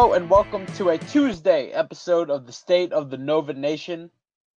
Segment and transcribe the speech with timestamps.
[0.00, 4.10] And welcome to a Tuesday episode of the State of the Nova Nation.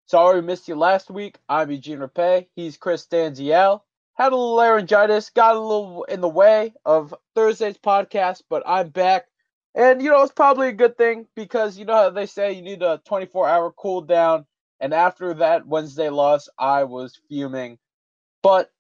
[0.06, 1.38] Sorry we missed you last week.
[1.50, 2.48] I'm Eugene Rapay.
[2.56, 3.82] He's Chris Stanziel.
[4.14, 8.88] Had a little laryngitis, got a little in the way of Thursday's podcast, but I'm
[8.90, 9.26] back.
[9.76, 12.62] And you know, it's probably a good thing because you know how they say you
[12.62, 14.46] need a 24 hour cool down.
[14.80, 17.80] And after that Wednesday loss, I was fuming.
[18.42, 18.72] But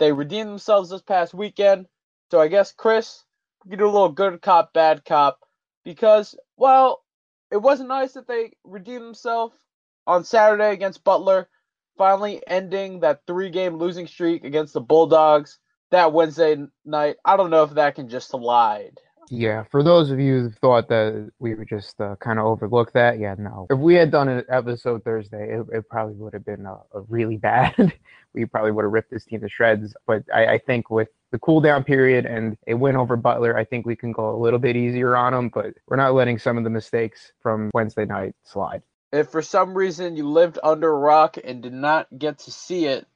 [0.00, 1.86] they redeemed themselves this past weekend.
[2.32, 3.22] So I guess Chris,
[3.64, 5.38] you do a little good cop, bad cop
[5.84, 7.02] because, well,
[7.50, 9.56] it wasn't nice that they redeemed themselves
[10.06, 11.48] on Saturday against Butler,
[11.96, 15.58] finally ending that three game losing streak against the Bulldogs
[15.90, 17.16] that Wednesday night.
[17.24, 18.98] I don't know if that can just slide.
[19.32, 22.92] Yeah, for those of you who thought that we would just uh, kind of overlook
[22.94, 23.68] that, yeah, no.
[23.70, 27.02] If we had done an episode Thursday, it, it probably would have been a, a
[27.08, 27.94] really bad.
[28.34, 29.94] we probably would have ripped this team to shreds.
[30.06, 33.64] But I, I think with the cool down period and a win over Butler, I
[33.64, 36.58] think we can go a little bit easier on them, but we're not letting some
[36.58, 38.82] of the mistakes from Wednesday night slide.
[39.12, 42.86] If for some reason you lived under a rock and did not get to see
[42.86, 43.06] it,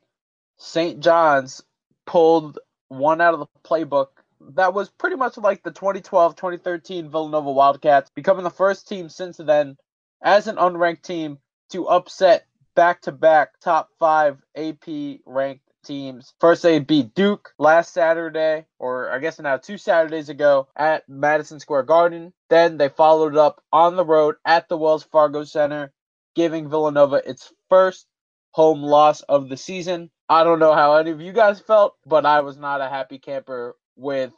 [0.58, 1.00] St.
[1.00, 1.62] John's
[2.06, 4.08] pulled one out of the playbook
[4.50, 9.36] that was pretty much like the 2012 2013 Villanova Wildcats, becoming the first team since
[9.36, 9.76] then
[10.22, 11.38] as an unranked team
[11.70, 16.34] to upset back to back top five AP ranked teams.
[16.40, 21.60] First, they beat Duke last Saturday, or I guess now two Saturdays ago at Madison
[21.60, 22.32] Square Garden.
[22.50, 25.92] Then they followed up on the road at the Wells Fargo Center,
[26.34, 28.06] giving Villanova its first
[28.52, 30.10] home loss of the season.
[30.28, 33.18] I don't know how any of you guys felt, but I was not a happy
[33.18, 34.32] camper with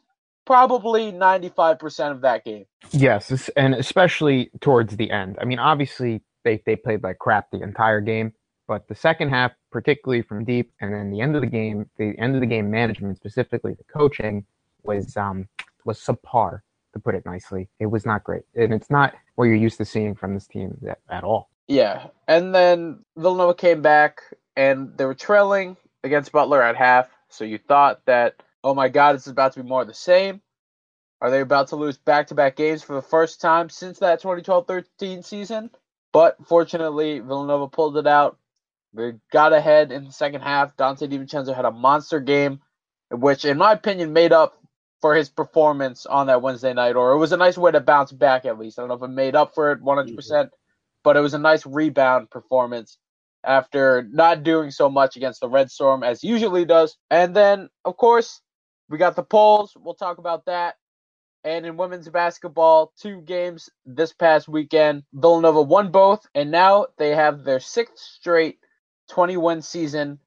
[0.47, 2.64] probably 95% of that game.
[2.92, 5.36] Yes, and especially towards the end.
[5.41, 8.32] I mean, obviously they, they played like crap the entire game,
[8.66, 12.19] but the second half, particularly from deep, and then the end of the game, the
[12.19, 14.44] end of the game management, specifically the coaching,
[14.82, 15.49] was um
[15.84, 16.60] was subpar
[16.93, 17.69] to put it nicely.
[17.78, 20.76] It was not great, and it's not what you're used to seeing from this team
[20.88, 21.50] at, at all.
[21.69, 24.22] Yeah, and then Villanova came back,
[24.56, 27.09] and they were trailing against Butler at half.
[27.28, 29.94] So you thought that oh my God, this is about to be more of the
[29.94, 30.41] same.
[31.21, 34.21] Are they about to lose back to back games for the first time since that
[34.21, 35.71] 2012 13 season?
[36.12, 38.38] But fortunately, Villanova pulled it out.
[38.96, 40.76] They got ahead in the second half.
[40.76, 42.60] Donte DiVincenzo had a monster game,
[43.12, 44.60] which, in my opinion, made up
[45.02, 48.12] for his performance on that Wednesday night, or it was a nice way to bounce
[48.12, 48.78] back at least.
[48.78, 50.50] I don't know if it made up for it 100%, percent
[51.04, 52.98] but it was a nice rebound performance
[53.44, 56.96] after not doing so much against the Red Storm as usually does.
[57.10, 58.40] And then, of course,
[58.90, 59.72] we got the polls.
[59.76, 60.76] We'll talk about that.
[61.44, 65.04] And in women's basketball, two games this past weekend.
[65.14, 68.58] Villanova won both, and now they have their sixth straight
[69.09, 70.19] 21 season.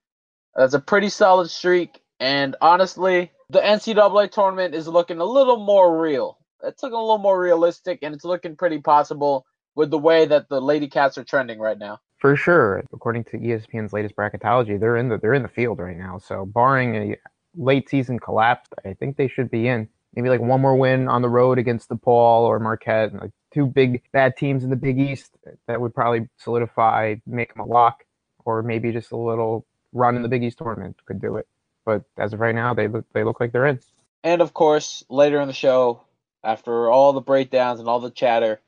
[0.56, 2.02] That's a pretty solid streak.
[2.20, 6.38] And honestly, the NCAA tournament is looking a little more real.
[6.64, 9.46] It's looking a little more realistic, and it's looking pretty possible
[9.76, 12.00] with the way that the Lady Cats are trending right now.
[12.18, 15.96] For sure, according to ESPN's latest bracketology, they're in the they're in the field right
[15.96, 16.18] now.
[16.18, 17.16] So, barring a
[17.56, 19.88] late season collapse, I think they should be in.
[20.14, 23.32] Maybe like one more win on the road against the DePaul or Marquette, and like
[23.54, 27.66] two big bad teams in the Big East that would probably solidify, make them a
[27.66, 28.04] lock,
[28.50, 31.48] or maybe just a little run in the Big East tournament could do it.
[31.86, 33.80] But as of right now, they look they look like they're in.
[34.24, 36.02] And of course, later in the show,
[36.44, 38.60] after all the breakdowns and all the chatter,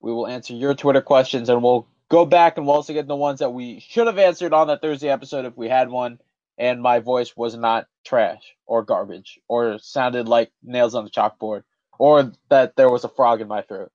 [0.00, 3.16] we will answer your Twitter questions and we'll go back and we'll also get the
[3.16, 6.18] ones that we should have answered on that Thursday episode if we had one
[6.58, 11.62] and my voice was not trash or garbage or sounded like nails on the chalkboard
[11.98, 13.92] or that there was a frog in my throat.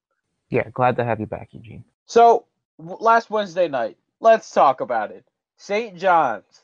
[0.50, 1.84] Yeah, glad to have you back, Eugene.
[2.06, 2.46] So,
[2.78, 5.26] last Wednesday night, let's talk about it.
[5.58, 5.98] St.
[5.98, 6.64] John's,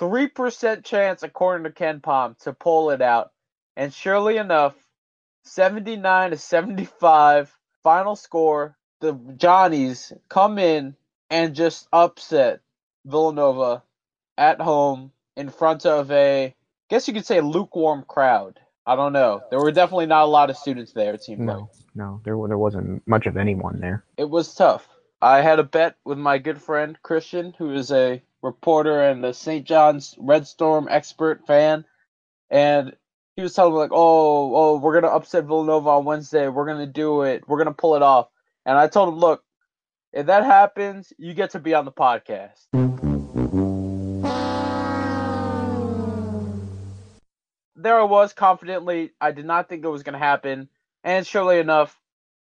[0.00, 3.32] 3% chance, according to KenPom, to pull it out.
[3.76, 4.74] And surely enough,
[5.44, 8.76] 79 to 75 final score.
[9.00, 10.96] The Johnnies come in
[11.30, 12.60] and just upset
[13.04, 13.82] Villanova
[14.36, 16.54] at home in front of a,
[16.90, 18.58] guess you could say, lukewarm crowd.
[18.84, 19.42] I don't know.
[19.50, 21.12] There were definitely not a lot of students there.
[21.14, 21.70] It seemed no, like.
[21.94, 24.04] No, there there wasn't much of anyone there.
[24.16, 24.88] It was tough.
[25.20, 29.34] I had a bet with my good friend Christian, who is a reporter and a
[29.34, 29.66] St.
[29.66, 31.84] John's Red Storm expert fan,
[32.50, 32.94] and
[33.34, 36.48] he was telling me like, "Oh, oh, we're gonna upset Villanova on Wednesday.
[36.48, 37.48] We're gonna do it.
[37.48, 38.28] We're gonna pull it off."
[38.64, 39.42] And I told him, "Look,
[40.12, 42.66] if that happens, you get to be on the podcast."
[47.78, 49.12] there I was confidently.
[49.20, 50.68] I did not think it was going to happen.
[51.04, 51.98] And surely enough,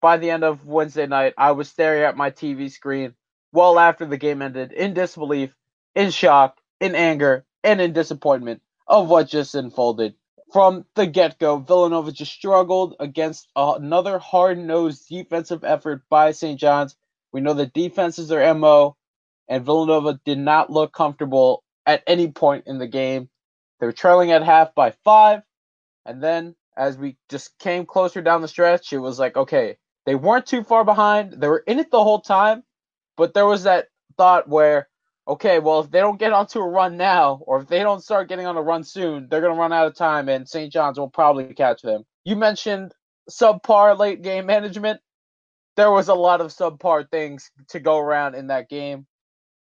[0.01, 3.15] by the end of Wednesday night, I was staring at my TV screen
[3.53, 5.55] well after the game ended in disbelief,
[5.95, 10.15] in shock, in anger, and in disappointment of what just unfolded.
[10.53, 16.59] from the get go, Villanova just struggled against another hard nosed defensive effort by St.
[16.59, 16.97] John's.
[17.33, 18.97] We know that defense is their MO,
[19.49, 23.29] and Villanova did not look comfortable at any point in the game.
[23.81, 25.43] They were trailing at half by five,
[26.07, 29.77] and then as we just came closer down the stretch, it was like, okay,
[30.09, 31.35] they weren't too far behind.
[31.35, 32.63] They were in it the whole time,
[33.19, 34.89] but there was that thought where,
[35.29, 38.31] okay, well, if they don't get onto a run now, or if they don't start
[38.31, 40.73] getting on a run soon, they're going to run out of time, and St.
[40.73, 42.05] John's will probably catch them.
[42.25, 42.95] You mentioned
[43.31, 44.99] subpar late game management.
[45.77, 49.07] There was a lot of subpar things to go around in that game,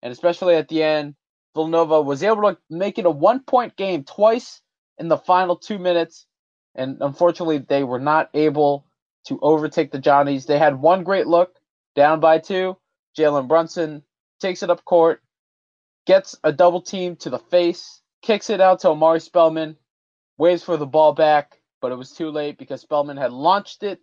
[0.01, 1.15] and especially at the end,
[1.55, 4.59] Villanova was able to make it a one point game twice
[4.97, 6.27] in the final two minutes
[6.75, 8.85] and unfortunately they were not able
[9.27, 10.45] to overtake the Johnnies.
[10.45, 11.59] They had one great look,
[11.95, 12.77] down by two.
[13.17, 14.03] Jalen Brunson
[14.39, 15.21] takes it up court,
[16.05, 19.77] gets a double team to the face, kicks it out to Omari Spellman,
[20.37, 24.01] waits for the ball back, but it was too late because Spellman had launched it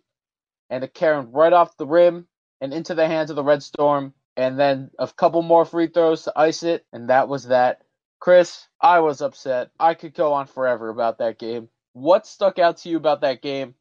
[0.69, 2.27] and it carried right off the rim
[2.61, 4.13] and into the hands of the Red Storm.
[4.37, 7.81] And then a couple more free throws to ice it, and that was that.
[8.19, 9.71] Chris, I was upset.
[9.77, 13.41] I could go on forever about that game what stuck out to you about that
[13.41, 13.75] game?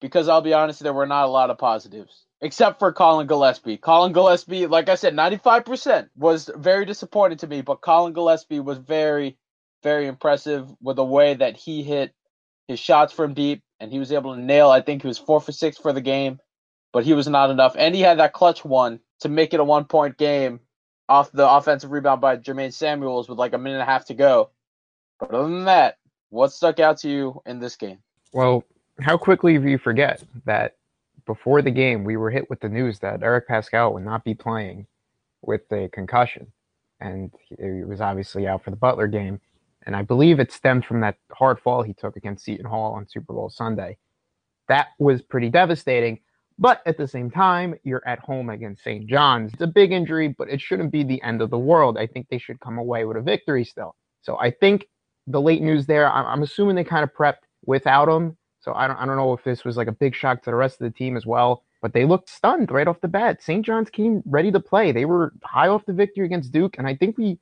[0.00, 3.76] Because I'll be honest, there were not a lot of positives, except for Collin Gillespie.
[3.76, 8.78] Collin Gillespie, like I said, 95% was very disappointing to me, but Collin Gillespie was
[8.78, 9.36] very,
[9.82, 12.14] very impressive with the way that he hit
[12.66, 14.70] his shots from deep, and he was able to nail.
[14.70, 16.38] I think he was four for six for the game,
[16.92, 17.74] but he was not enough.
[17.76, 20.60] And he had that clutch one to make it a one point game
[21.08, 24.14] off the offensive rebound by Jermaine Samuels with like a minute and a half to
[24.14, 24.50] go.
[25.18, 25.98] But other than that,
[26.30, 27.98] what stuck out to you in this game?
[28.32, 28.64] Well,
[29.02, 30.76] how quickly do you forget that
[31.26, 34.34] before the game we were hit with the news that Eric Paschall would not be
[34.34, 34.86] playing
[35.42, 36.46] with a concussion,
[37.00, 39.40] and he was obviously out for the Butler game.
[39.86, 43.08] And I believe it stemmed from that hard fall he took against Seton Hall on
[43.08, 43.96] Super Bowl Sunday.
[44.68, 46.20] That was pretty devastating.
[46.58, 49.06] But at the same time, you're at home against St.
[49.06, 49.54] John's.
[49.54, 51.96] It's a big injury, but it shouldn't be the end of the world.
[51.96, 53.96] I think they should come away with a victory still.
[54.20, 54.86] So I think
[55.26, 56.12] the late news there.
[56.12, 58.36] I'm, assuming they kind of prepped without him.
[58.60, 60.56] So I don't, I don't know if this was like a big shock to the
[60.56, 61.64] rest of the team as well.
[61.82, 63.42] But they looked stunned right off the bat.
[63.42, 63.64] St.
[63.64, 64.92] John's came ready to play.
[64.92, 67.38] They were high off the victory against Duke, and I think we,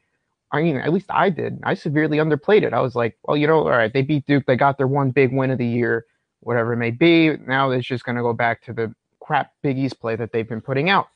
[0.53, 1.59] I mean, at least I did.
[1.65, 2.73] I severely underplayed it.
[2.73, 4.45] I was like, well, you know, all right, they beat Duke.
[4.47, 6.07] They got their one big win of the year,
[6.41, 7.37] whatever it may be.
[7.37, 10.49] Now it's just going to go back to the crap Big East play that they've
[10.49, 11.09] been putting out.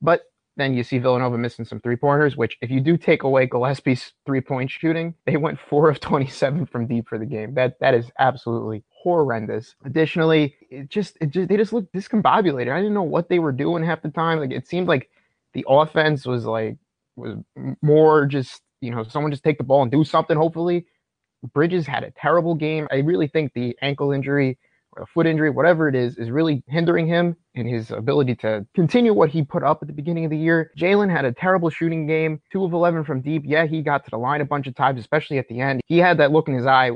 [0.00, 0.22] But
[0.60, 4.12] then you see Villanova missing some three pointers, which if you do take away Gillespie's
[4.26, 7.54] three point shooting, they went four of 27 from deep for the game.
[7.54, 9.74] That that is absolutely horrendous.
[9.84, 12.72] Additionally, it just it just they just looked discombobulated.
[12.72, 14.38] I didn't know what they were doing half the time.
[14.38, 15.10] Like it seemed like
[15.54, 16.76] the offense was like
[17.16, 17.38] was
[17.82, 20.36] more just you know someone just take the ball and do something.
[20.36, 20.86] Hopefully,
[21.54, 22.86] Bridges had a terrible game.
[22.90, 24.58] I really think the ankle injury
[24.96, 29.12] a foot injury, whatever it is, is really hindering him in his ability to continue
[29.12, 30.70] what he put up at the beginning of the year.
[30.76, 33.42] Jalen had a terrible shooting game, two of 11 from deep.
[33.44, 35.80] Yeah, he got to the line a bunch of times, especially at the end.
[35.86, 36.90] He had that look in his eye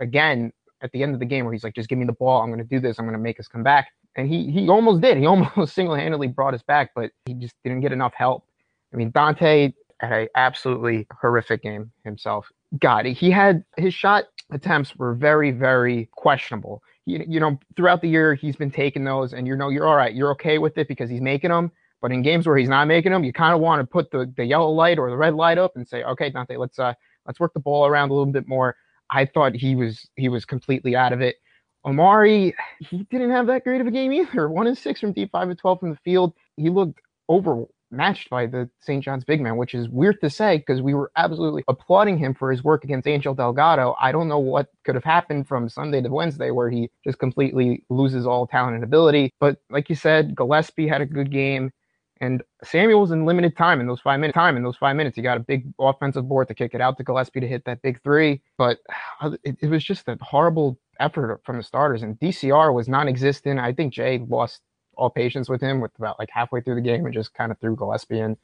[0.00, 0.52] again
[0.82, 2.42] at the end of the game where he's like, just give me the ball.
[2.42, 2.98] I'm going to do this.
[2.98, 3.88] I'm going to make us come back.
[4.16, 5.18] And he, he almost did.
[5.18, 8.44] He almost single handedly brought us back, but he just didn't get enough help.
[8.92, 12.48] I mean, Donte had an absolutely horrific game himself.
[12.78, 18.08] God, he had his shot attempts were very, very questionable you, you know, throughout the
[18.08, 20.14] year, he's been taking those, and you know, you're all right.
[20.14, 21.72] You're okay with it because he's making them.
[22.02, 24.32] But in games where he's not making them, you kind of want to put the,
[24.36, 26.92] the yellow light or the red light up and say, okay, Donte, let's uh
[27.24, 28.76] let's work the ball around a little bit more.
[29.10, 31.36] I thought he was he was completely out of it.
[31.84, 34.48] Omari, he didn't have that great of a game either.
[34.48, 36.34] One and six from deep, five and twelve from the field.
[36.56, 39.02] He looked over matched by the St.
[39.02, 42.50] John's big man, which is weird to say because we were absolutely applauding him for
[42.50, 43.94] his work against Angel Delgado.
[44.00, 47.84] I don't know what could have happened from Sunday to Wednesday where he just completely
[47.88, 49.32] loses all talent and ability.
[49.40, 51.72] But like you said, Gillespie had a good game.
[52.20, 54.34] And Samuel was in limited time in those five minutes.
[54.34, 56.96] Time in those five minutes, he got a big offensive board to kick it out
[56.96, 58.40] to Gillespie to hit that big three.
[58.56, 58.78] But
[59.44, 62.02] it, it was just a horrible effort from the starters.
[62.02, 63.60] And DCR was non-existent.
[63.60, 64.62] I think Jay lost
[64.96, 67.58] all patience with him with about like halfway through the game and just kind of
[67.58, 68.36] threw Gillespie in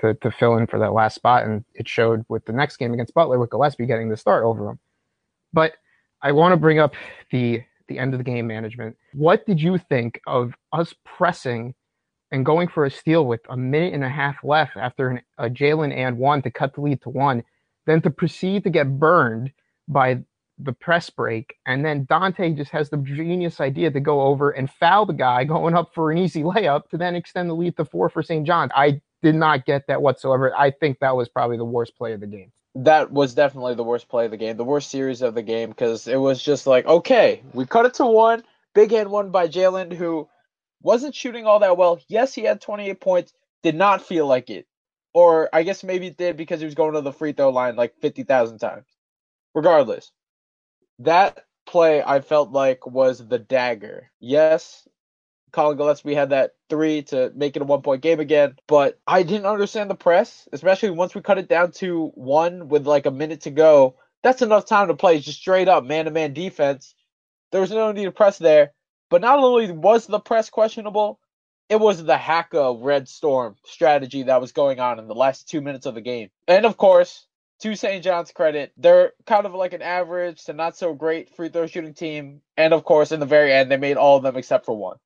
[0.00, 1.44] to, to fill in for that last spot.
[1.44, 4.70] And it showed with the next game against Butler with Gillespie getting the start over
[4.70, 4.78] him.
[5.52, 5.74] But
[6.22, 6.94] I want to bring up
[7.30, 8.96] the the end of the game management.
[9.12, 11.72] What did you think of us pressing
[12.32, 15.48] and going for a steal with a minute and a half left after an, a
[15.48, 17.44] Jalen and one to cut the lead to one,
[17.86, 19.52] then to proceed to get burned
[19.86, 20.18] by
[20.58, 24.70] the press break, and then Donte just has the genius idea to go over and
[24.70, 27.84] foul the guy going up for an easy layup to then extend the lead to
[27.84, 28.46] four for St.
[28.46, 28.72] John's.
[28.74, 30.54] I did not get that whatsoever.
[30.56, 32.52] I think that was probably the worst play of the game.
[32.74, 35.70] that was definitely the worst play of the game, the worst series of the game,
[35.70, 38.42] because it was just like, okay, we cut it to one,
[38.74, 40.28] big end one by Jalen, who
[40.82, 41.98] wasn't shooting all that well.
[42.08, 43.32] Yes, he had 28 points,
[43.62, 44.66] did not feel like it.
[45.14, 47.76] Or I guess maybe it did because he was going to the free throw line
[47.76, 48.86] like 50,000 times.
[49.54, 50.12] Regardless,
[51.00, 54.10] that play I felt like was the dagger.
[54.20, 54.86] Yes,
[55.52, 59.22] Collin Gillespie had that three to make it a one point game again, but I
[59.22, 63.10] didn't understand the press, especially once we cut it down to one with like a
[63.10, 63.96] minute to go.
[64.22, 66.94] That's enough time to play just straight up man to man defense.
[67.52, 68.72] There was no need to press there.
[69.08, 71.20] But not only was the press questionable,
[71.68, 75.60] it was the Haka Red Storm strategy that was going on in the last two
[75.60, 76.30] minutes of the game.
[76.48, 77.26] And of course,
[77.60, 78.04] to St.
[78.04, 81.94] John's credit, they're kind of like an average to not so great free throw shooting
[81.94, 82.42] team.
[82.56, 84.98] And of course, in the very end, they made all of them except for one.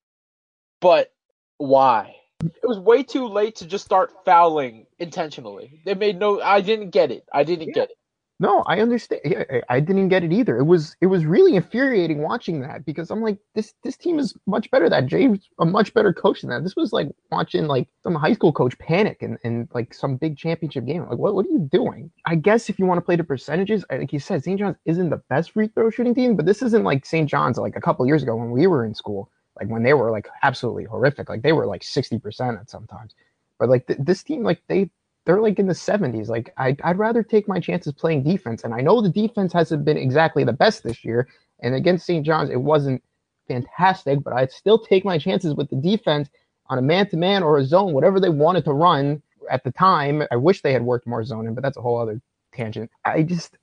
[0.80, 1.12] But
[1.58, 2.16] why?
[2.42, 5.82] It was way too late to just start fouling intentionally.
[5.84, 6.40] They made no.
[6.40, 7.24] I didn't get it.
[7.32, 7.74] I didn't yeah.
[7.74, 7.96] get it.
[8.42, 9.20] No, I understand.
[9.68, 10.56] I didn't get it either.
[10.56, 14.34] It was it was really infuriating watching that because I'm like this this team is
[14.46, 14.88] much better.
[14.88, 16.64] That Jay's a much better coach than that.
[16.64, 20.38] This was like watching like some high school coach panic and and like some big
[20.38, 21.02] championship game.
[21.06, 22.10] Like what what are you doing?
[22.24, 24.58] I guess if you want to play the percentages, like you said, St.
[24.58, 27.28] John's isn't the best free throw shooting team, but this isn't like St.
[27.28, 29.30] John's like a couple years ago when we were in school,
[29.60, 31.28] like when they were like absolutely horrific.
[31.28, 33.14] Like they were like sixty percent at sometimes.
[33.58, 34.90] But like th- this team, like they
[35.24, 36.28] they're like in the 70s.
[36.28, 38.64] Like I'd, I'd rather take my chances playing defense.
[38.64, 41.28] And I know the defense hasn't been exactly the best this year.
[41.60, 42.24] And against St.
[42.24, 43.02] John's, it wasn't
[43.46, 46.28] fantastic, but I'd still take my chances with the defense
[46.68, 50.22] on a man-to-man or a zone, whatever they wanted to run at the time.
[50.30, 52.20] I wish they had worked more zoning, but that's a whole other
[52.52, 52.90] tangent.
[53.04, 53.56] I just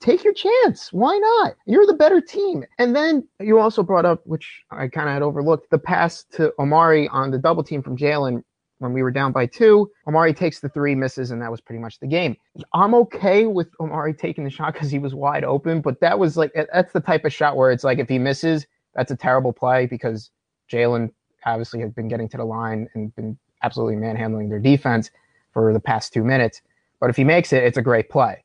[0.00, 0.92] take your chance.
[0.92, 1.54] Why not?
[1.66, 2.64] You're the better team.
[2.78, 6.52] And then you also brought up, which I kind of had overlooked, the pass to
[6.58, 8.42] Omari on the double team from Jalen
[8.78, 9.90] when we were down by two.
[10.06, 12.36] Omari takes the three, misses, and that was pretty much the game.
[12.72, 16.36] I'm okay with Omari taking the shot because he was wide open, but that was
[16.36, 19.52] like that's the type of shot where it's like if he misses, that's a terrible
[19.52, 20.30] play because
[20.70, 21.10] Jalen
[21.44, 25.10] obviously has been getting to the line and been absolutely manhandling their defense
[25.52, 26.62] for the past two minutes.
[27.00, 28.44] But if he makes it, it's a great play.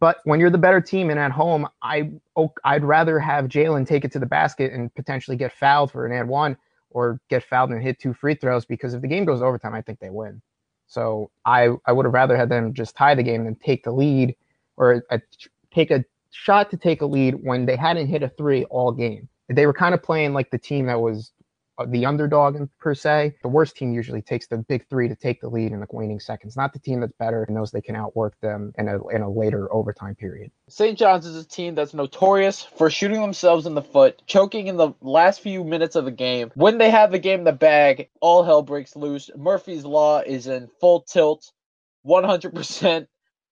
[0.00, 3.86] But when you're the better team and at home, I oh, I'd rather have Jalen
[3.86, 6.56] take it to the basket and potentially get fouled for an and one
[6.94, 9.82] or get fouled and hit two free throws because if the game goes overtime, I
[9.82, 10.40] think they win.
[10.86, 13.92] So I I would have rather had them just tie the game than take the
[13.92, 14.34] lead
[14.76, 15.20] or a,
[15.72, 19.28] take a shot to take a lead when they hadn't hit a three all game.
[19.48, 21.43] They were kind of playing like the team that was uh,
[21.88, 23.34] the underdog per se.
[23.42, 26.20] The worst team usually takes the big three to take the lead in the waning
[26.20, 29.22] seconds, not the team that's better and knows they can outwork them in a, in
[29.22, 30.50] a later overtime period.
[30.68, 30.96] St.
[30.96, 34.92] John's is a team that's notorious for shooting themselves in the foot, choking in the
[35.00, 36.52] last few minutes of the game.
[36.54, 39.30] When they have the game in the bag, all hell breaks loose.
[39.36, 41.50] Murphy's Law is in full tilt,
[42.06, 43.06] 100%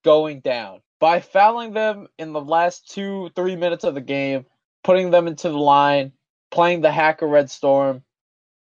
[0.04, 0.80] going down.
[1.00, 4.46] By fouling them in the last two, three minutes of the game,
[4.84, 6.12] putting them into the line,
[6.52, 8.04] playing the Hacker Red Storm,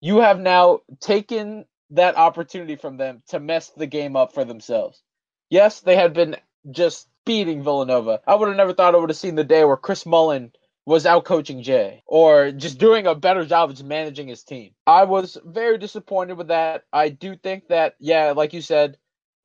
[0.01, 5.03] you have now taken that opportunity from them to mess the game up for themselves.
[5.49, 6.37] Yes, they had been
[6.71, 8.21] just beating Villanova.
[8.27, 10.53] I would have never thought I would have seen the day where Chris Mullin
[10.87, 14.73] was out coaching Jay or just doing a better job of managing his team.
[14.87, 16.85] I was very disappointed with that.
[16.93, 18.97] I do think that, yeah, like you said,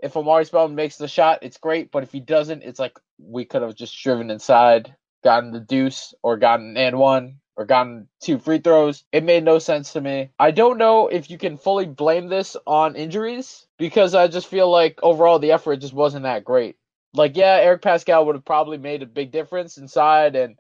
[0.02, 1.92] if Omari Spellman makes the shot, it's great.
[1.92, 6.14] But if he doesn't, it's like we could have just driven inside, gotten the deuce,
[6.24, 9.04] or gotten and one, or gotten two free throws.
[9.12, 10.30] It made no sense to me.
[10.40, 14.70] I don't know if you can fully blame this on injuries because I just feel
[14.70, 16.78] like overall the effort just wasn't that great.
[17.14, 20.58] Like, yeah, Eric Paschall would have probably made a big difference inside, and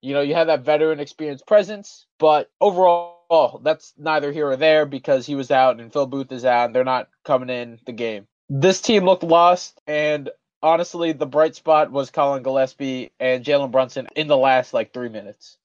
[0.00, 4.86] you know, you have that veteran experience presence, but overall, that's neither here or there
[4.86, 7.92] because he was out and Phil Booth is out and they're not coming in the
[7.92, 8.26] game.
[8.48, 10.30] This team looked lost, and
[10.62, 15.10] honestly, the bright spot was Collin Gillespie and Jalen Brunson in the last like three
[15.10, 15.58] minutes.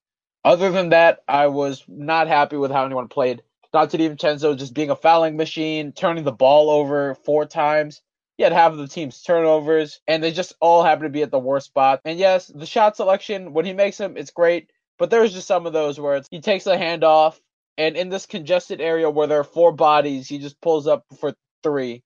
[0.44, 3.44] Other than that, I was not happy with how anyone played.
[3.74, 8.02] Donte DiVincenzo just being a fouling machine, turning the ball over four times.
[8.38, 11.32] He had half of the team's turnovers, and they just all happen to be at
[11.32, 12.02] the worst spot.
[12.04, 14.70] And yes, the shot selection, when he makes them, it's great.
[14.98, 17.40] But there's just some of those where he takes the handoff,
[17.78, 21.34] and in this congested area where there are four bodies, he just pulls up for
[21.64, 22.04] three.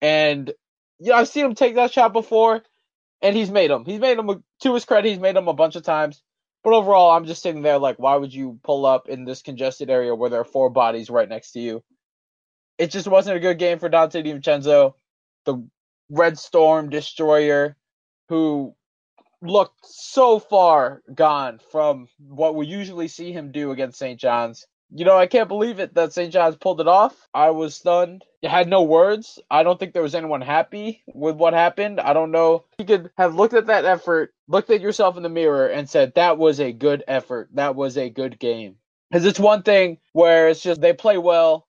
[0.00, 0.52] And
[0.98, 2.62] yeah, I've seen him take that shot before,
[3.22, 3.84] and he's made them.
[3.84, 5.10] He's made them to his credit.
[5.10, 6.22] He's made them a bunch of times.
[6.64, 9.90] But overall, I'm just sitting there like, why would you pull up in this congested
[9.90, 11.82] area where there are four bodies right next to you?
[12.78, 14.94] It just wasn't a good game for Donte DiVincenzo,
[15.44, 15.68] the
[16.08, 17.76] Red Storm destroyer,
[18.28, 18.74] who
[19.42, 24.18] looked so far gone from what we usually see him do against St.
[24.18, 24.64] John's.
[24.94, 26.32] You know, I can't believe it that St.
[26.32, 27.28] John's pulled it off.
[27.32, 28.24] I was stunned.
[28.44, 29.38] I had no words.
[29.50, 32.00] I don't think there was anyone happy with what happened.
[32.00, 32.64] I don't know.
[32.78, 36.14] You could have looked at that effort, looked at yourself in the mirror, and said,
[36.14, 37.48] that was a good effort.
[37.54, 38.76] That was a good game.
[39.10, 41.66] Because it's one thing where it's just they play well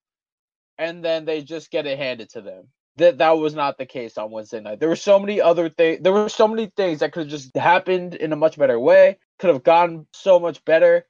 [0.77, 2.67] and then they just get it handed to them.
[2.97, 4.79] That that was not the case on Wednesday night.
[4.79, 6.01] There were so many other things.
[6.01, 9.17] There were so many things that could have just happened in a much better way.
[9.39, 11.05] Could have gone so much better.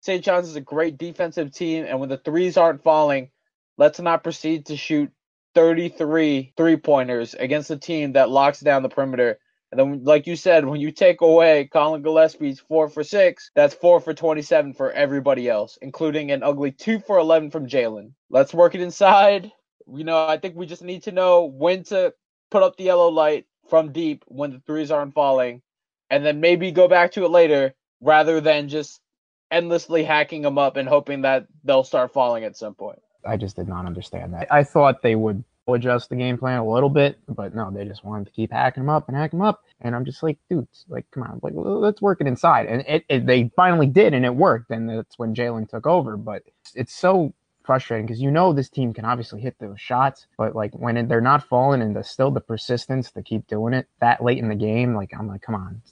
[0.00, 0.24] St.
[0.24, 3.30] John's is a great defensive team, and when the threes aren't falling,
[3.76, 5.10] let's not proceed to shoot
[5.54, 9.38] 33 three pointers against a team that locks down the perimeter.
[9.70, 13.74] And then, like you said, when you take away Collin Gillespie's four for six, that's
[13.74, 18.12] four for 27 for everybody else, including an ugly two for 11 from Jalen.
[18.30, 19.52] Let's work it inside.
[19.92, 22.14] You know, I think we just need to know when to
[22.50, 25.60] put up the yellow light from deep when the threes aren't falling,
[26.08, 29.00] and then maybe go back to it later rather than just
[29.50, 33.00] endlessly hacking them up and hoping that they'll start falling at some point.
[33.26, 34.52] I just did not understand that.
[34.52, 38.04] I thought they would adjust the game plan a little bit, but no, they just
[38.04, 39.64] wanted to keep hacking them up and hacking them up.
[39.80, 42.66] And I'm just like, dudes, like, come on, like, let's work it inside.
[42.66, 44.70] And it, it they finally did, and it worked.
[44.70, 46.16] And that's when Jalen took over.
[46.16, 46.42] But
[46.74, 47.34] it's so
[47.68, 51.20] frustrating because you know this team can obviously hit those shots, but like when they're
[51.20, 54.54] not falling and there's still the persistence to keep doing it that late in the
[54.54, 55.82] game, like I'm like, come on,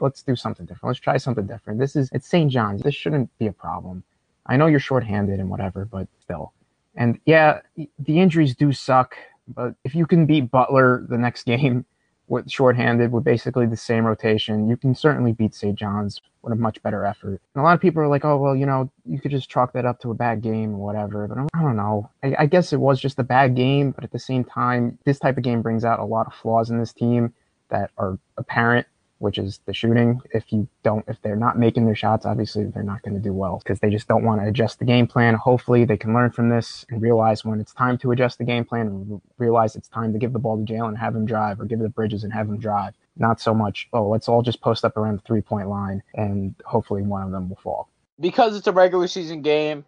[0.00, 0.90] let's do something different.
[0.90, 1.78] Let's try something different.
[1.78, 2.50] This is it's St.
[2.50, 2.82] John's.
[2.82, 4.02] This shouldn't be a problem.
[4.46, 6.52] I know you're shorthanded and whatever, but still.
[6.96, 9.16] And yeah, the injuries do suck,
[9.46, 11.84] but if you can beat Butler the next game
[12.28, 15.78] with shorthanded with basically the same rotation, you can certainly beat St.
[15.78, 17.40] John's with a much better effort.
[17.54, 19.72] And a lot of people are like, oh, well, you know, you could just chalk
[19.72, 21.26] that up to a bad game or whatever.
[21.26, 22.10] But I don't know.
[22.22, 25.18] I, I guess it was just a bad game, but at the same time, this
[25.18, 27.32] type of game brings out a lot of flaws in this team
[27.70, 28.86] that are apparent
[29.18, 30.20] which is the shooting.
[30.32, 33.32] If you don't, if they're not making their shots, obviously they're not going to do
[33.32, 35.34] well because they just don't want to adjust the game plan.
[35.34, 38.64] Hopefully they can learn from this and realize when it's time to adjust the game
[38.64, 41.60] plan and realize it's time to give the ball to Jalen and have him drive
[41.60, 42.94] or give it to Bridges and have him drive.
[43.16, 46.54] Not so much, oh, let's all just post up around the three point line and
[46.64, 47.88] hopefully one of them will fall.
[48.20, 49.84] Because it's a regular season game,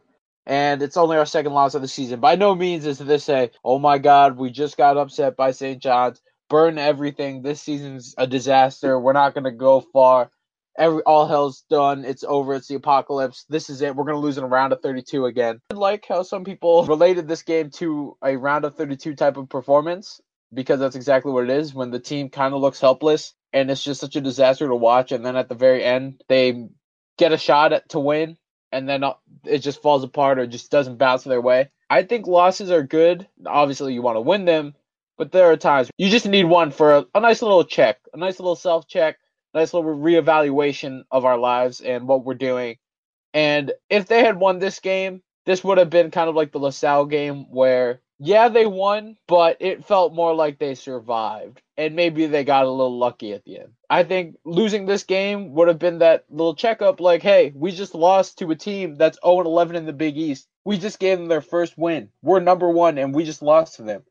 [0.47, 2.19] and it's only our second loss of the season.
[2.19, 5.81] By no means is this a, oh my God, we just got upset by St.
[5.81, 7.41] John's burn everything.
[7.41, 9.01] This season's a disaster.
[9.01, 10.31] We're not gonna go far.
[10.77, 12.05] Every all hell's done.
[12.05, 12.55] It's over.
[12.55, 13.47] It's the apocalypse.
[13.49, 13.97] This is it.
[13.97, 15.61] We're gonna lose in a round of 32 again.
[15.71, 19.49] I like how some people related this game to a round of 32 type of
[19.49, 20.21] performance
[20.53, 21.73] because that's exactly what it is.
[21.73, 25.13] When the team kind of looks helpless and it's just such a disaster to watch,
[25.13, 26.69] and then at the very end they
[27.17, 28.37] get a shot at, to win,
[28.73, 31.71] and then uh, it just falls apart or just doesn't bounce their way.
[31.89, 33.27] I think losses are good.
[33.45, 34.75] Obviously, you want to win them,
[35.21, 38.17] but there are times you just need one for a, a nice little check, a
[38.17, 39.19] nice little self check,
[39.53, 42.79] a nice little reevaluation of our lives and what we're doing.
[43.35, 46.59] And if they had won this game, this would have been kind of like the
[46.59, 51.61] LaSalle game where, yeah, they won, but it felt more like they survived.
[51.77, 53.73] And maybe they got a little lucky at the end.
[53.91, 57.95] I think losing this game would have been that little checkup like, hey, we just
[57.95, 60.49] lost to a team that's 0 11 in the Big East.
[60.65, 62.09] We just gave them their first win.
[62.23, 64.03] We're number one, and we just lost to them.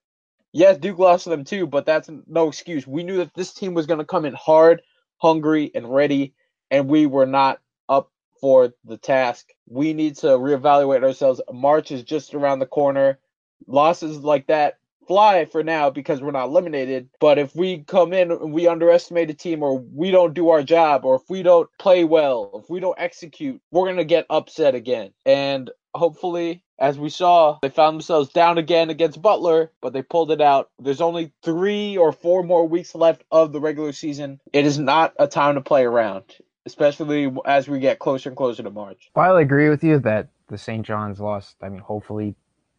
[0.51, 2.87] Yes, Duke lost to them too, but that's no excuse.
[2.87, 4.81] We knew that this team was going to come in hard,
[5.17, 6.33] hungry, and ready,
[6.71, 9.47] and we were not up for the task.
[9.67, 11.41] We need to reevaluate ourselves.
[11.51, 13.19] March is just around the corner.
[13.67, 17.09] Losses like that fly for now because we're not eliminated.
[17.19, 20.63] But if we come in and we underestimate a team or we don't do our
[20.63, 24.25] job or if we don't play well, if we don't execute, we're going to get
[24.29, 25.11] upset again.
[25.25, 30.31] And hopefully as we saw, they found themselves down again against Butler, but they pulled
[30.31, 30.69] it out.
[30.79, 34.39] There's only three or four more weeks left of the regular season.
[34.53, 36.23] It is not a time to play around,
[36.65, 39.09] especially as we get closer and closer to March.
[39.13, 40.85] While I agree with you that the St.
[40.85, 42.35] John's lost, I mean, hopefully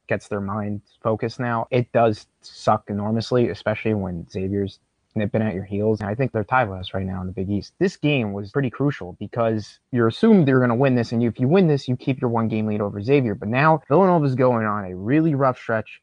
[0.09, 4.81] gets their mind focused now, it does suck enormously, especially when Xavier's
[5.15, 6.01] nipping at your heels.
[6.01, 7.75] And I think they're tieless right now in the Big East.
[7.79, 11.41] This game was pretty crucial because you're assumed you're going to win this, and if
[11.41, 13.35] you win this, you keep your one game lead over Xavier.
[13.35, 16.01] But now Villanova is going on a really rough stretch.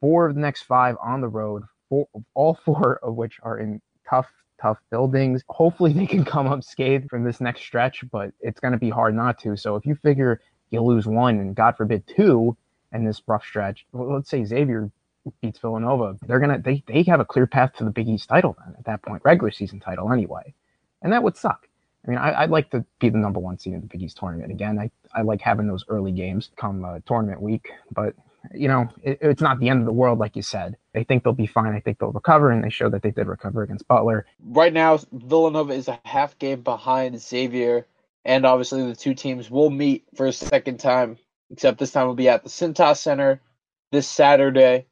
[0.00, 3.80] Four of the next five on the road, four, all four of which are in
[4.08, 5.42] tough, tough buildings.
[5.48, 8.90] Hopefully, they can come up scathed from this next stretch, but it's going to be
[8.90, 9.56] hard not to.
[9.56, 10.40] So if you figure
[10.70, 12.56] you lose one and God forbid two
[12.92, 14.90] in this rough stretch, let's say Xavier
[15.40, 18.56] beats Villanova, they're gonna they they have a clear path to the Big East title
[18.64, 20.54] then at that point, regular season title anyway,
[21.02, 21.68] and that would suck.
[22.06, 24.18] I mean, I, would like to be the number one seed in the Big East
[24.18, 24.78] tournament again.
[24.78, 28.14] I, I like having those early games come uh, tournament week, but
[28.52, 30.76] you know, it, it's not the end of the world, like you said.
[30.92, 31.74] They think they'll be fine.
[31.74, 34.26] I think they'll recover, and they show that they did recover against Butler.
[34.44, 37.86] Right now, Villanova is a half game behind Xavier,
[38.26, 41.16] and obviously the two teams will meet for a second time
[41.50, 43.40] except this time will be at the Cintas Center
[43.92, 44.86] this Saturday.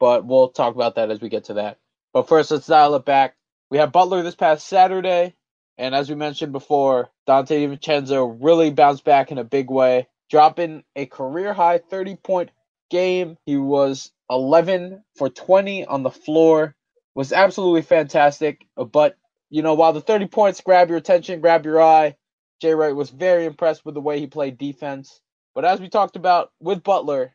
[0.00, 1.78] But we'll talk about that as we get to that.
[2.12, 3.34] But first, let's dial it back.
[3.70, 5.34] We have Butler this past Saturday,
[5.76, 10.84] and as we mentioned before, Donte DiVincenzo really bounced back in a big way, dropping
[10.96, 12.50] a career high 30 point
[12.90, 13.36] game.
[13.44, 16.74] He was 11 for 20 on the floor,
[17.14, 18.66] was absolutely fantastic.
[18.76, 19.16] But,
[19.50, 22.16] you know, while the 30 points grab your attention, grab your eye,
[22.60, 25.20] Jay Wright was very impressed with the way he played defense.
[25.54, 27.34] But as we talked about with Butler,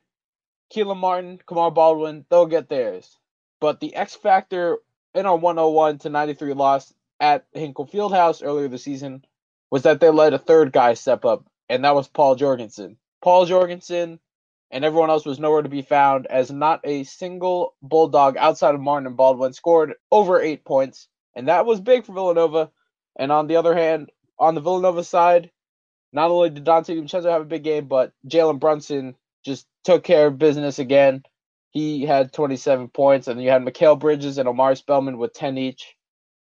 [0.73, 3.17] Kelan Martin, Kamar Baldwin, they'll get theirs.
[3.59, 4.79] But the X factor
[5.13, 9.23] in our 101 to 93 loss at Hinkle Fieldhouse earlier this season
[9.69, 12.97] was that they let a third guy step up, and that was Paul Jorgensen.
[13.21, 14.19] Paul Jorgensen
[14.71, 18.81] and everyone else was nowhere to be found as not a single Bulldog outside of
[18.81, 22.71] Martin and Baldwin scored over eight points, and that was big for Villanova.
[23.15, 25.51] And on the other hand, on the Villanova side,
[26.11, 30.27] not only did Dante DiVincenzo have a big game, but Jalen Brunson just took care
[30.27, 31.23] of business again.
[31.71, 35.95] He had 27 points, and you had Mikal Bridges and Omar Spellman with 10 each.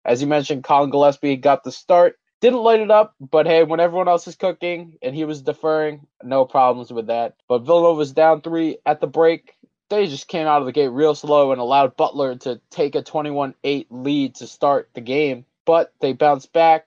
[0.05, 2.17] As you mentioned, Collin Gillespie got the start.
[2.41, 6.07] Didn't light it up, but hey, when everyone else is cooking and he was deferring,
[6.21, 7.35] no problems with that.
[7.47, 9.55] But Villanova was down three at the break.
[9.89, 13.01] They just came out of the gate real slow and allowed Butler to take a
[13.01, 15.45] 21 8 lead to start the game.
[15.65, 16.85] But they bounced back.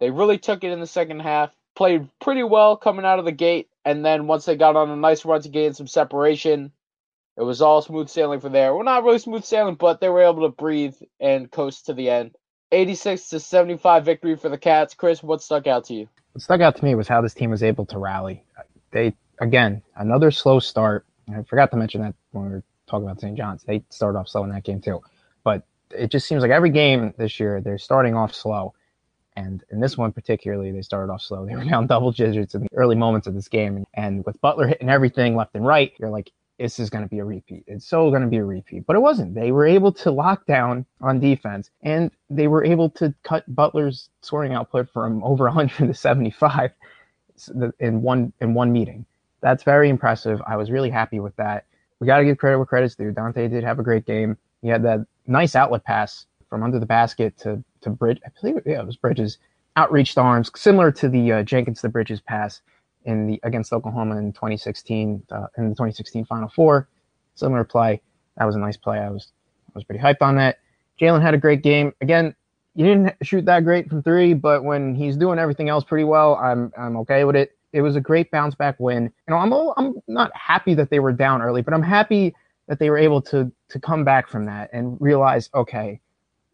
[0.00, 3.30] They really took it in the second half, played pretty well coming out of the
[3.30, 3.69] gate.
[3.84, 6.72] And then once they got on a nice run to gain some separation,
[7.36, 8.74] it was all smooth sailing for there.
[8.74, 12.10] Well, not really smooth sailing, but they were able to breathe and coast to the
[12.10, 12.36] end.
[12.72, 14.94] 86 to 75 victory for the Cats.
[14.94, 16.08] Chris, what stuck out to you?
[16.32, 18.44] What stuck out to me was how this team was able to rally.
[18.92, 21.06] They again another slow start.
[21.34, 23.36] I forgot to mention that when we were talking about St.
[23.36, 25.00] John's, they started off slow in that game too.
[25.42, 28.74] But it just seems like every game this year they're starting off slow,
[29.36, 31.46] and in this one particularly, they started off slow.
[31.46, 34.66] They were down double digits in the early moments of this game, and with Butler
[34.66, 37.64] hitting everything left and right, you're like, this is going to be a repeat.
[37.66, 38.84] It's so going to be a repeat.
[38.86, 39.34] But it wasn't.
[39.34, 44.10] They were able to lock down on defense and they were able to cut Butler's
[44.20, 46.72] scoring output from over 100 to 75
[47.78, 49.06] in one in one meeting.
[49.40, 50.42] That's very impressive.
[50.46, 51.64] I was really happy with that.
[51.98, 53.10] We got to give credit where credit's due.
[53.10, 54.36] Donte did have a great game.
[54.60, 58.20] He had that nice outlet pass from under the basket to to Bridge.
[58.24, 59.38] I believe yeah, it was Bridges
[59.76, 62.60] outreached arms, similar to the uh, Jenkins to Bridges pass
[63.04, 66.88] in the against Oklahoma in 2016 uh, in the 2016 Final Four.
[67.34, 68.00] Similar play.
[68.36, 68.98] That was a nice play.
[68.98, 69.28] I was
[69.68, 70.58] I was pretty hyped on that.
[71.00, 71.92] Jalen had a great game.
[72.00, 72.34] Again,
[72.74, 76.36] he didn't shoot that great from three, but when he's doing everything else pretty well,
[76.36, 77.56] I'm I'm okay with it.
[77.72, 79.04] It was a great bounce back win.
[79.04, 82.34] You know, I'm I'm not happy that they were down early, but I'm happy
[82.68, 86.00] that they were able to to come back from that and realize, okay,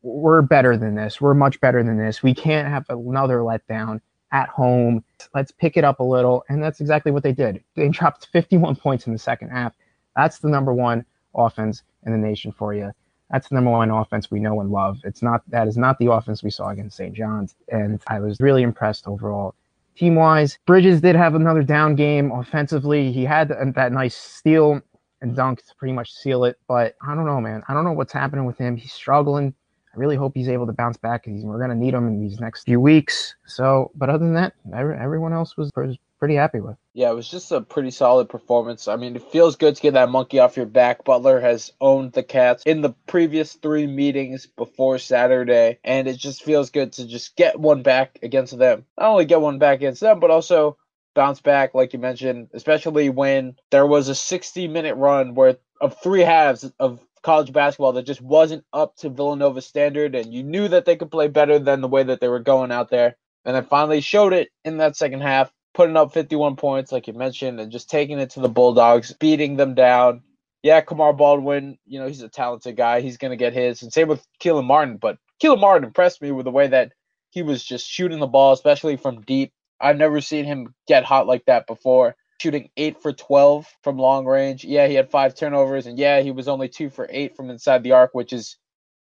[0.07, 1.21] we're better than this.
[1.21, 2.23] We're much better than this.
[2.23, 4.01] We can't have another letdown
[4.33, 5.05] at home.
[5.35, 6.45] Let's pick it up a little.
[6.49, 7.63] And that's exactly what they did.
[7.75, 9.75] They dropped 51 points in the second half.
[10.15, 12.93] That's the number one offense in the nation for you.
[13.31, 15.01] That's the number one offense we know and love.
[15.03, 17.13] It's not that is not the offense we saw against St.
[17.13, 17.57] John's.
[17.73, 19.55] And I was really impressed overall.
[19.97, 23.11] Team wise, Bridges did have another down game offensively.
[23.11, 24.81] He had that nice steal
[25.23, 26.59] and dunk to pretty much seal it.
[26.69, 27.63] But I don't know, man.
[27.67, 28.77] I don't know what's happening with him.
[28.77, 29.55] He's struggling.
[29.97, 32.21] I really hope he's able to bounce back because we're going to need him in
[32.21, 33.35] these next few weeks.
[33.47, 35.71] So, but other than that, every, everyone else was
[36.19, 36.77] pretty happy with.
[36.93, 38.89] Yeah, it was just a pretty solid performance.
[38.89, 41.05] I mean, it feels good to get that monkey off your back.
[41.05, 46.43] Butler has owned the Cats in the previous three meetings before Saturday, and it just
[46.43, 48.85] feels good to just get one back against them.
[48.99, 50.77] Not only get one back against them, but also
[51.15, 55.99] bounce back, like you mentioned, especially when there was a 60 minute run where of
[56.03, 60.69] three halves of college basketball that just wasn't up to Villanova standard, and you knew
[60.69, 63.17] that they could play better than the way that they were going out there.
[63.45, 67.15] And then finally showed it in that second half, putting up 51 points, like you
[67.15, 70.23] mentioned, and just taking it to the Bulldogs, beating them down.
[70.63, 73.01] Yeah, Kamar Baldwin, you know, he's a talented guy.
[73.01, 73.83] He's going to get his.
[73.83, 74.97] And same with Kelan Martin.
[74.97, 76.93] But Kelan Martin impressed me with the way that
[77.31, 79.53] he was just shooting the ball, especially from deep.
[79.81, 84.27] I've never seen him get hot like that before shooting 8 for 12 from long
[84.27, 84.65] range.
[84.65, 87.83] Yeah, he had five turnovers, and yeah, he was only 2 for 8 from inside
[87.83, 88.57] the arc, which is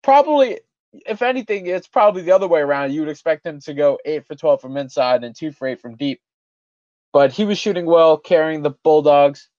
[0.04, 0.60] probably,
[0.94, 2.94] if anything, it's probably the other way around.
[2.94, 5.82] You would expect him to go 8 for 12 from inside and 2 for 8
[5.82, 6.22] from deep.
[7.12, 9.50] But he was shooting well, carrying the Bulldogs.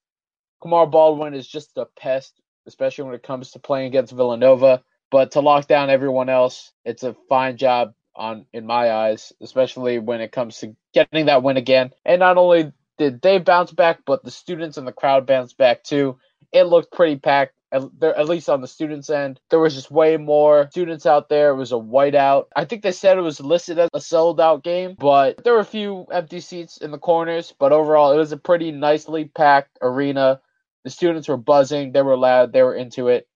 [0.61, 4.83] Kamar Baldwin is just a pest, especially when it comes to playing against Villanova.
[5.09, 9.99] But to lock down everyone else, it's a fine job on in my eyes, especially
[9.99, 11.91] when it comes to getting that win again.
[12.05, 12.71] And not only
[13.01, 16.17] did they bounce back, but the students and the crowd bounced back too.
[16.51, 19.39] It looked pretty packed at, least on the students' end.
[19.49, 21.49] There was just way more students out there.
[21.51, 22.45] It was a whiteout.
[22.55, 25.59] I think they said it was listed as a sold out game, but there were
[25.59, 27.53] a few empty seats in the corners.
[27.57, 30.41] But overall, it was a pretty nicely packed arena.
[30.83, 33.27] The students were buzzing, they were loud, they were into it.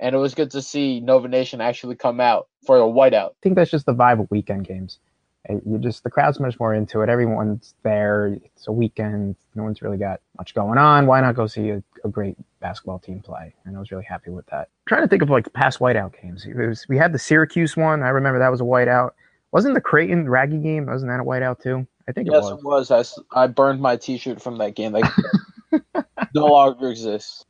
[0.00, 3.30] And it was good to see Nova Nation actually come out for a whiteout.
[3.30, 4.98] I think that's just the vibe of weekend games.
[5.48, 7.08] You just the crowd's much more into it.
[7.08, 8.38] Everyone's there.
[8.44, 9.34] It's a weekend.
[9.56, 11.06] No one's really got much going on.
[11.06, 13.52] Why not go see a, a great basketball team play?
[13.64, 14.68] And I was really happy with that.
[14.68, 16.46] I'm trying to think of like past whiteout games.
[16.46, 18.04] Was, we had the Syracuse one.
[18.04, 19.10] I remember that was a whiteout.
[19.50, 20.86] Wasn't the Creighton Raggy game?
[20.86, 21.86] Wasn't that a whiteout too?
[22.08, 22.88] I think yes, it was.
[22.90, 23.24] it was.
[23.32, 24.92] I, I burned my T-shirt from that game.
[24.92, 25.04] Like
[26.34, 27.44] no longer exists.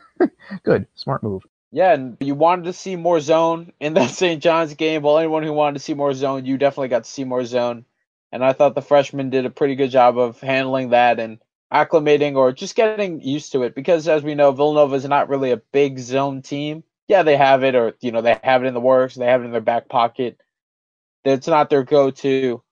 [0.62, 1.42] Good, smart move.
[1.74, 4.40] Yeah, and you wanted to see more zone in that St.
[4.40, 5.02] John's game.
[5.02, 7.84] Well, anyone who wanted to see more zone, you definitely got to see more zone.
[8.30, 11.40] And I thought the freshmen did a pretty good job of handling that and
[11.72, 13.74] acclimating or just getting used to it.
[13.74, 16.84] Because as we know, Villanova is not really a big zone team.
[17.08, 19.42] Yeah, they have it, or you know, they have it in the works, they have
[19.42, 20.40] it in their back pocket.
[21.24, 22.62] It's not their go-to,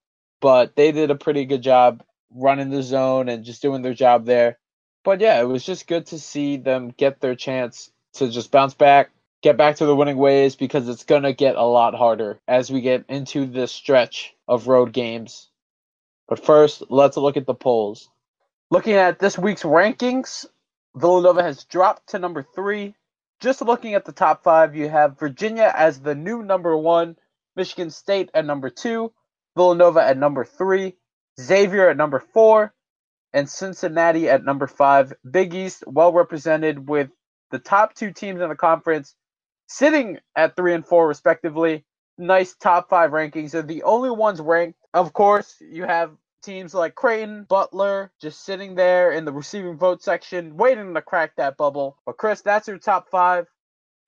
[0.40, 4.26] but they did a pretty good job running the zone and just doing their job
[4.26, 4.60] there.
[5.02, 8.74] But yeah, it was just good to see them get their chance to just bounce
[8.74, 9.10] back,
[9.42, 12.70] get back to the winning ways because it's going to get a lot harder as
[12.70, 15.48] we get into this stretch of road games.
[16.28, 18.08] But first, let's look at the polls.
[18.70, 20.46] Looking at this week's rankings,
[20.96, 22.94] Villanova has dropped to number three.
[23.40, 27.16] Just looking at the top five, you have Virginia as the new number one,
[27.56, 29.12] Michigan State at number two,
[29.56, 30.94] Villanova at number three,
[31.40, 32.72] Xavier at number four,
[33.32, 35.12] and Cincinnati at number five.
[35.28, 37.10] Big East well represented with
[37.52, 39.14] the top two teams in the conference
[39.68, 41.84] sitting at three and four respectively.
[42.18, 43.52] Nice top five rankings.
[43.52, 44.78] They're the only ones ranked.
[44.92, 46.10] Of course, you have
[46.42, 51.36] teams like Creighton, Butler, just sitting there in the receiving vote section, waiting to crack
[51.36, 51.98] that bubble.
[52.04, 53.46] But Chris, that's your top five.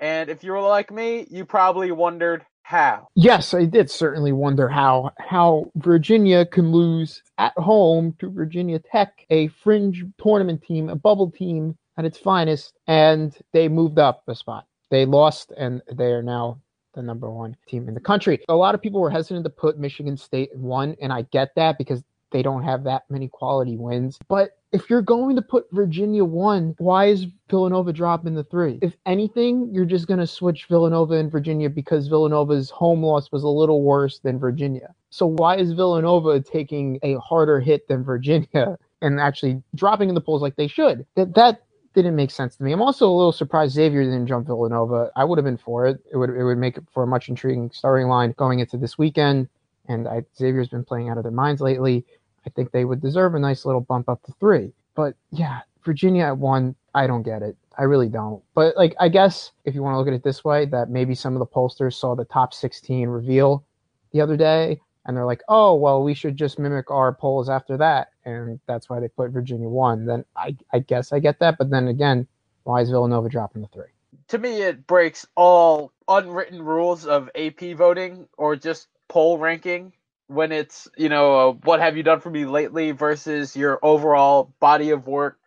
[0.00, 3.08] And if you were like me, you probably wondered how.
[3.14, 9.24] Yes, I did certainly wonder how how Virginia can lose at home to Virginia Tech,
[9.30, 14.34] a fringe tournament team, a bubble team at its finest, and they moved up a
[14.34, 14.66] spot.
[14.90, 16.60] They lost, and they are now
[16.94, 18.40] the number one team in the country.
[18.48, 21.78] A lot of people were hesitant to put Michigan State one, and I get that
[21.78, 22.02] because
[22.34, 24.18] they don't have that many quality wins.
[24.28, 28.80] But if you're going to put Virginia one, why is Villanova dropping the three?
[28.82, 33.44] If anything, you're just going to switch Villanova and Virginia because Villanova's home loss was
[33.44, 34.92] a little worse than Virginia.
[35.10, 40.20] So why is Villanova taking a harder hit than Virginia and actually dropping in the
[40.20, 41.06] polls like they should?
[41.14, 41.62] That that
[41.94, 42.72] didn't make sense to me.
[42.72, 45.10] I'm also a little surprised Xavier didn't jump Villanova.
[45.16, 46.00] I would have been for it.
[46.12, 48.98] It would it would make it for a much intriguing starting line going into this
[48.98, 49.48] weekend.
[49.88, 52.04] And I, Xavier's been playing out of their minds lately.
[52.46, 54.72] I think they would deserve a nice little bump up to three.
[54.94, 57.56] But yeah, Virginia at one, I don't get it.
[57.78, 58.42] I really don't.
[58.54, 61.14] But like, I guess if you want to look at it this way, that maybe
[61.14, 63.64] some of the pollsters saw the top 16 reveal
[64.12, 67.76] the other day, and they're like, oh, well, we should just mimic our polls after
[67.76, 70.06] that, and that's why they put Virginia one.
[70.06, 71.58] Then I, I guess I get that.
[71.58, 72.26] But then again,
[72.64, 73.84] why is Villanova dropping the three?
[74.28, 79.92] To me, it breaks all unwritten rules of AP voting or just poll ranking
[80.28, 84.52] when it's you know uh, what have you done for me lately versus your overall
[84.60, 85.38] body of work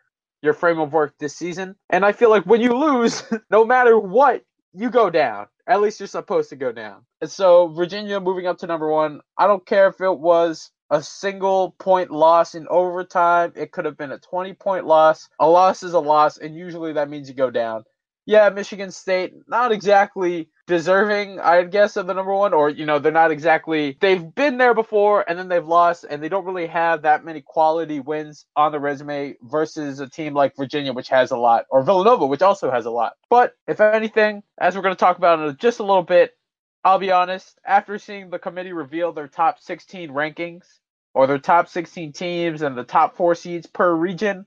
[0.41, 3.97] your frame of work this season and i feel like when you lose no matter
[3.97, 5.47] what you go down.
[5.67, 7.05] At least you're supposed to go down.
[7.21, 11.03] And so virginia moving up to number one i don't care if it was a
[11.03, 13.51] single point loss in overtime.
[13.55, 15.27] It could have been a 20 point loss.
[15.39, 17.83] A loss is a loss and usually that means you go down
[18.27, 22.99] yeah michigan state not exactly deserving, I guess, of the number one, or you know,
[22.99, 23.97] they're not exactly.
[23.99, 27.41] They've been there before, and then they've lost, and they don't really have that many
[27.41, 31.81] quality wins on the resume versus a team like Virginia, which has a lot, or
[31.81, 33.13] Villanova, which also has a lot.
[33.29, 36.37] But if anything, as we're going to talk about in just a little bit,
[36.83, 37.57] I'll be honest.
[37.65, 40.65] After seeing the committee reveal their top 16 rankings,
[41.13, 44.45] or their top 16 teams and the top four seeds per region,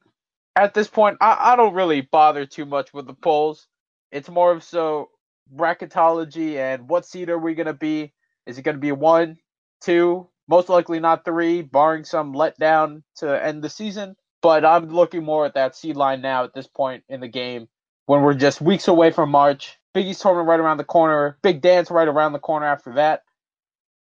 [0.56, 3.66] at this point, I, I don't really bother too much with the polls.
[4.12, 5.10] It's more of so
[5.54, 8.12] bracketology and what seed are we going to be?
[8.46, 9.38] Is it going to be one,
[9.80, 14.16] two, most likely not three, barring some letdown to end the season?
[14.42, 17.68] But I'm looking more at that seed line now at this point in the game
[18.06, 19.78] when we're just weeks away from March.
[19.92, 23.22] Big East tournament right around the corner, big dance right around the corner after that.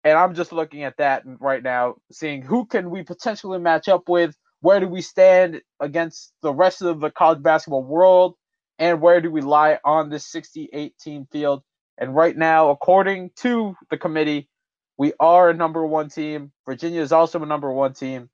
[0.04, 4.08] And I'm just looking at that right now, seeing who can we potentially match up
[4.08, 8.36] with, where do we stand against the rest of the college basketball world,
[8.80, 11.64] and where do we lie on this 68 team field?
[11.98, 14.50] And right now, according to the committee,
[14.98, 16.52] we are a number one team.
[16.66, 18.30] Virginia is also a number one team.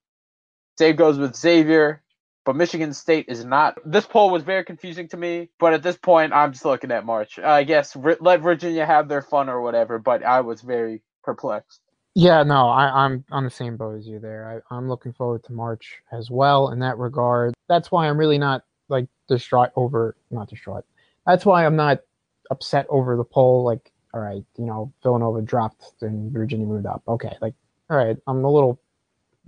[0.79, 2.01] Same goes with Xavier.
[2.45, 3.77] but Michigan State is not.
[3.85, 7.05] This poll was very confusing to me, but at this point, I'm just looking at
[7.05, 7.39] March.
[7.39, 11.81] I guess let Virginia have their fun or whatever, but I was very perplexed.
[12.15, 14.63] Yeah, no, I, am on the same boat as you there.
[14.71, 17.55] I, I'm looking forward to March as well in that regard.
[17.67, 20.85] That's why I'm really not like distraught over, not distraught.
[21.25, 22.01] That's why I'm not
[22.51, 23.63] upset over the poll.
[23.63, 27.01] Like, all right, you know, Villanova dropped and Virginia moved up.
[27.07, 27.55] Okay, like,
[27.89, 28.79] all right, I'm a little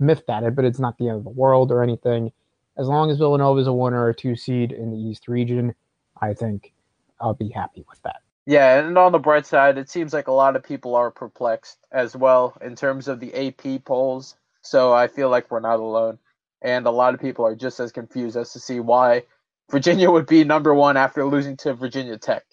[0.00, 2.32] miffed at it, but it's not the end of the world or anything
[2.78, 5.74] as long as Villanova is a one or a two seed in the East region,
[6.20, 6.72] I think
[7.20, 8.22] I'll be happy with that.
[8.46, 11.78] Yeah, and on the bright side, it seems like a lot of people are perplexed
[11.92, 14.36] as well in terms of the AP polls.
[14.62, 16.18] So I feel like we're not alone.
[16.62, 19.24] And a lot of people are just as confused as to see why
[19.70, 22.44] Virginia would be number one after losing to Virginia Tech.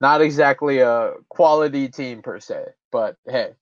[0.00, 3.52] Not exactly a quality team per se, but hey.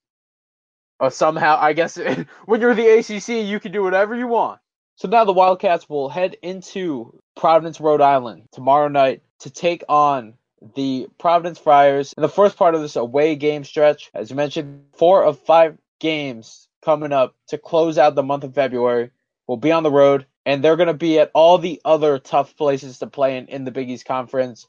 [0.99, 1.99] Uh, somehow, I guess
[2.46, 4.61] when you're the ACC, you can do whatever you want.
[4.96, 10.35] So now the Wildcats will head into Providence, Rhode Island tomorrow night to take on
[10.75, 14.11] the Providence Friars in the first part of this away game stretch.
[14.15, 18.55] As you mentioned, four of five games coming up to close out the month of
[18.55, 19.11] February
[19.47, 22.57] will be on the road, and they're going to be at all the other tough
[22.57, 24.67] places to play in in the Big East Conference.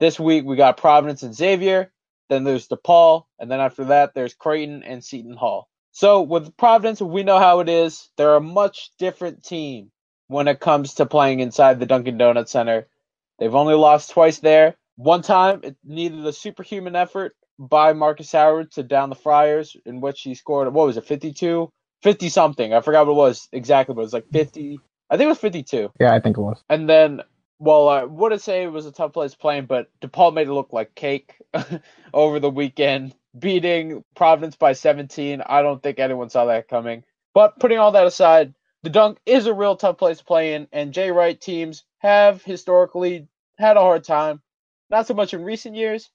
[0.00, 1.92] This week we got Providence and Xavier,
[2.28, 5.68] then there's DePaul, and then after that there's Creighton and Seton Hall.
[5.92, 8.10] So with Providence, we know how it is.
[8.16, 9.90] They're a much different team
[10.28, 12.86] when it comes to playing inside the Dunkin' Donuts Center.
[13.38, 14.76] They've only lost twice there.
[14.98, 20.00] One time, it needed a superhuman effort by Marcus Howard to down the Friars, in
[20.00, 21.70] which he scored, what was it, 52?
[22.02, 22.74] 50 something.
[22.74, 24.80] I forgot what it was exactly, but it was like 50.
[25.08, 25.92] I think it was 52.
[26.00, 26.60] Yeah, I think it was.
[26.68, 27.22] And then,
[27.60, 30.72] well, I wouldn't say it was a tough place playing, but DePaul made it look
[30.72, 31.36] like cake
[32.12, 35.42] over the weekend beating Providence by 17.
[35.46, 37.04] I don't think anyone saw that coming.
[37.34, 40.66] But putting all that aside, the dunk is a real tough place to play in,
[40.72, 44.40] and Jay Wright teams have historically had a hard time.
[44.90, 46.10] Not so much in recent years,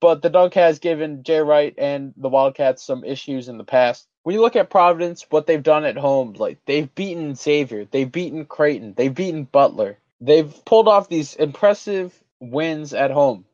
[0.00, 4.06] but the dunk has given Jay Wright and the Wildcats some issues in the past.
[4.22, 8.10] When you look at Providence, what they've done at home, like they've beaten Xavier, they've
[8.10, 9.98] beaten Creighton, they've beaten Butler.
[10.20, 13.44] They've pulled off these impressive wins at home.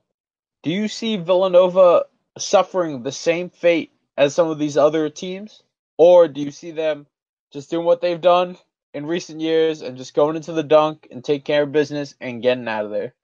[0.62, 2.04] Do you see Villanova
[2.38, 5.62] suffering the same fate as some of these other teams?
[5.98, 7.06] Or do you see them
[7.52, 8.56] just doing what they've done
[8.94, 12.42] in recent years and just going into the dunk and take care of business and
[12.42, 13.14] getting out of there?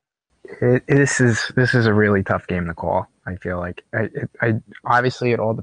[0.60, 3.06] It, this is this is a really tough game to call.
[3.26, 4.54] I feel like I, it, I
[4.84, 5.58] obviously it all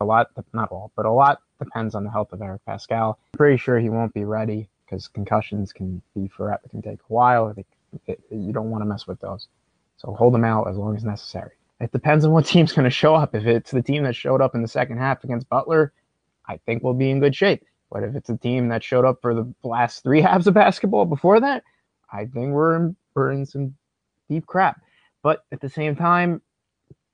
[0.00, 3.16] a lot not all but a lot depends on the health of Eric Paschall.
[3.34, 7.12] I'm pretty sure he won't be ready because concussions can be forever can take a
[7.12, 7.52] while.
[7.54, 7.64] They,
[8.06, 9.48] it, you don't want to mess with those,
[9.96, 11.52] so hold him out as long as necessary.
[11.80, 13.34] It depends on what team's going to show up.
[13.34, 15.92] If it's the team that showed up in the second half against Butler,
[16.46, 17.64] I think we'll be in good shape.
[17.90, 21.04] But if it's a team that showed up for the last three halves of basketball
[21.04, 21.64] before that,
[22.12, 23.74] I think we're in, we're in some
[24.30, 24.80] deep crap.
[25.22, 26.40] But at the same time,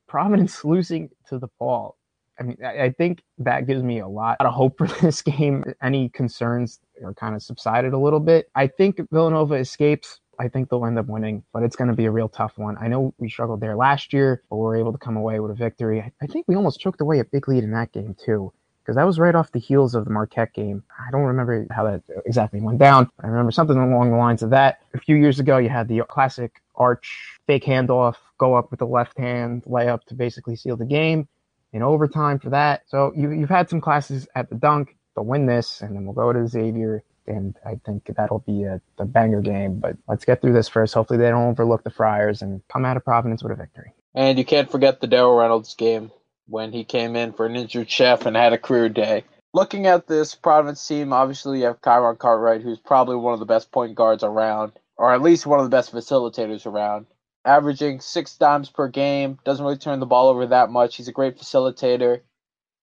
[0.07, 1.94] Providence losing to DePaul.
[2.38, 5.64] I mean, I think that gives me a lot of hope for this game.
[5.83, 8.50] Any concerns are kind of subsided a little bit.
[8.55, 12.05] I think Villanova escapes I think they'll end up winning, but it's going to be
[12.05, 12.76] a real tough one.
[12.81, 15.50] I know we struggled there last year, but we were able to come away with
[15.50, 16.12] a victory.
[16.22, 18.52] I think we almost choked away a big lead in that game too,
[18.87, 20.85] because that was right off the heels of the Marquette game.
[20.96, 23.11] I don't remember how that exactly went down.
[23.20, 24.79] I remember something along the lines of that.
[24.94, 28.87] A few years ago, you had the classic arch fake handoff, go up with the
[28.87, 31.27] left hand layup to basically seal the game
[31.72, 32.83] in overtime for that.
[32.87, 34.96] So you, you've had some classes at the dunk.
[35.16, 38.81] They'll win this, and then we'll go to Xavier and I think that'll be a,
[39.05, 39.81] banger game.
[39.81, 40.94] But let's get through this first.
[40.94, 43.92] Hopefully, they don't overlook the Friars and come out of Providence with a victory.
[44.14, 46.12] And you can't forget the Darryl Reynolds game
[46.48, 49.24] when he came in for an injured chef and had a career day.
[49.52, 53.46] Looking at this Providence team, obviously you have Kyron Cartwright, who's probably one of the
[53.46, 57.06] best point guards around, or at least one of the best facilitators around.
[57.44, 60.96] Averaging six dimes per game, doesn't really turn the ball over that much.
[60.96, 62.20] He's a great facilitator.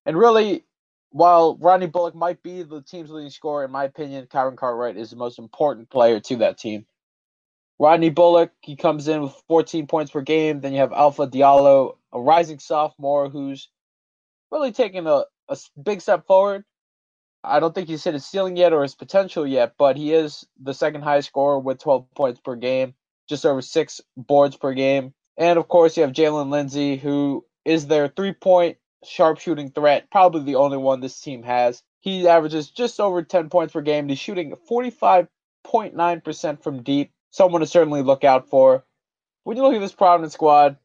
[0.05, 0.63] And really,
[1.11, 5.11] while Rodney Bullock might be the team's leading scorer, in my opinion, Kyron Cartwright is
[5.11, 6.85] the most important player to that team.
[7.77, 10.61] Rodney Bullock, he comes in with 14 points per game.
[10.61, 13.69] Then you have Alpha Diallo, a rising sophomore who's
[14.51, 16.63] really taking a, a big step forward.
[17.43, 20.45] I don't think he's hit his ceiling yet or his potential yet, but he is
[20.61, 22.93] the second highest scorer with 12 points per game,
[23.27, 25.13] just over six boards per game.
[25.35, 30.43] And of course, you have Jalen Lindsey, who is their three point sharpshooting threat, probably
[30.43, 31.83] the only one this team has.
[31.99, 34.07] He averages just over 10 points per game.
[34.07, 37.11] He's shooting 45.9% from deep.
[37.31, 38.85] Someone to certainly look out for.
[39.43, 40.77] When you look at this Providence squad,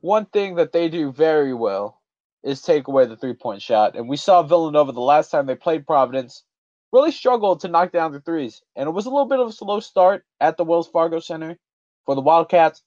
[0.00, 2.00] one thing that they do very well
[2.42, 3.96] is take away the three point shot.
[3.96, 6.44] And we saw Villanova the last time they played Providence.
[6.92, 8.62] really struggled to knock down the threes.
[8.76, 11.58] And it was a little bit of a slow start at the Wells Fargo Center
[12.06, 12.82] for the Wildcats.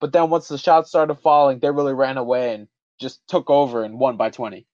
[0.00, 2.68] But then once the shots started falling, they really ran away and
[3.00, 4.66] just took over and won by 20.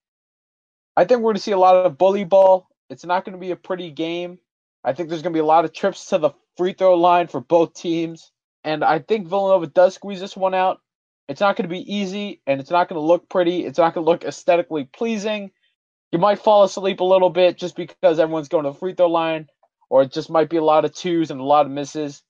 [0.96, 2.68] I think we're going to see a lot of bully ball.
[2.90, 4.38] It's not going to be a pretty game.
[4.84, 7.28] I think there's going to be a lot of trips to the free throw line
[7.28, 8.30] for both teams.
[8.64, 10.80] And I think Villanova does squeeze this one out.
[11.28, 13.64] It's not going to be easy and it's not going to look pretty.
[13.64, 15.50] It's not going to look aesthetically pleasing.
[16.12, 19.08] You might fall asleep a little bit just because everyone's going to the free throw
[19.08, 19.48] line,
[19.90, 22.22] or it just might be a lot of twos and a lot of misses.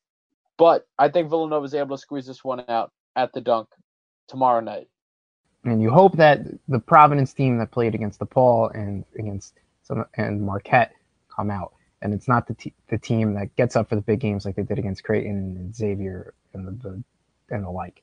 [0.56, 3.68] But I think Villanova is able to squeeze this one out at the dunk
[4.28, 4.88] tomorrow night.
[5.64, 10.42] And you hope that the Providence team that played against DePaul and against some and
[10.42, 10.92] Marquette
[11.34, 11.72] come out,
[12.02, 14.56] and it's not the t- the team that gets up for the big games like
[14.56, 17.04] they did against Creighton and Xavier and the, the
[17.50, 18.02] and the like.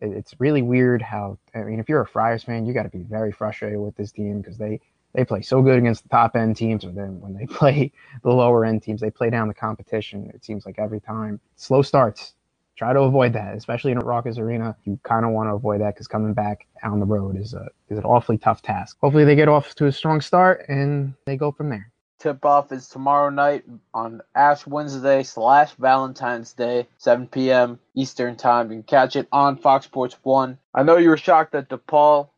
[0.00, 2.88] It, it's really weird how I mean, if you're a Friars fan, you got to
[2.88, 4.80] be very frustrated with this team because they
[5.14, 7.92] they play so good against the top end teams, and then when they play
[8.22, 10.30] the lower end teams, they play down the competition.
[10.34, 12.34] It seems like every time slow starts.
[12.76, 14.74] Try to avoid that, especially in a Raucus Arena.
[14.84, 17.68] You kind of want to avoid that because coming back on the road is a
[17.90, 18.96] is an awfully tough task.
[19.00, 21.92] Hopefully, they get off to a strong start and they go from there.
[22.20, 23.64] Tip off is tomorrow night
[23.94, 27.78] on Ash Wednesday slash Valentine's Day, 7 p.m.
[27.94, 28.70] Eastern Time.
[28.70, 30.58] You can catch it on Fox Sports 1.
[30.74, 32.28] I know you were shocked that DePaul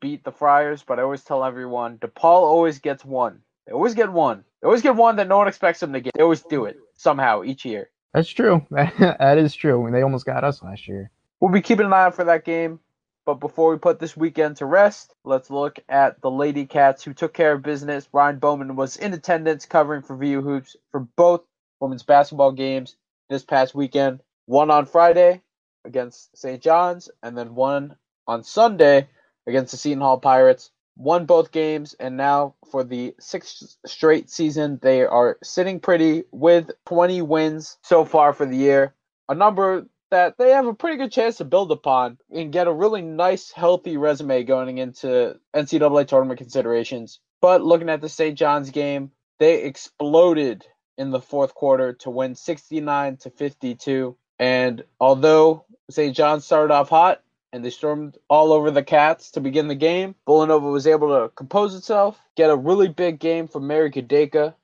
[0.00, 3.40] beat the Friars, but I always tell everyone DePaul always gets one.
[3.66, 4.44] They always get one.
[4.62, 6.12] They always get one that no one expects them to get.
[6.14, 7.90] They always do it somehow each year.
[8.14, 8.64] That's true.
[8.70, 9.88] that is true.
[9.90, 11.10] They almost got us last year.
[11.40, 12.78] We'll be keeping an eye out for that game.
[13.26, 17.12] But before we put this weekend to rest, let's look at the Lady Cats who
[17.12, 18.08] took care of business.
[18.12, 21.42] Ryan Bowman was in attendance covering for VU Hoops for both
[21.80, 22.94] women's basketball games
[23.28, 24.20] this past weekend.
[24.46, 25.42] One on Friday
[25.84, 26.62] against St.
[26.62, 27.96] John's, and then one
[28.28, 29.08] on Sunday
[29.48, 30.70] against the Seton Hall Pirates.
[30.96, 36.70] Won both games, and now for the sixth straight season, they are sitting pretty with
[36.86, 38.94] 20 wins so far for the year.
[39.28, 42.72] A number that they have a pretty good chance to build upon and get a
[42.72, 47.20] really nice, healthy resume going into NCAA tournament considerations.
[47.40, 48.38] But looking at the St.
[48.38, 54.16] John's game, they exploded in the fourth quarter to win 69 to 52.
[54.38, 56.16] And although St.
[56.16, 60.14] John's started off hot, and they stormed all over the Cats to begin the game.
[60.26, 64.54] Villanova was able to compose itself, get a really big game from Mary Gedaka,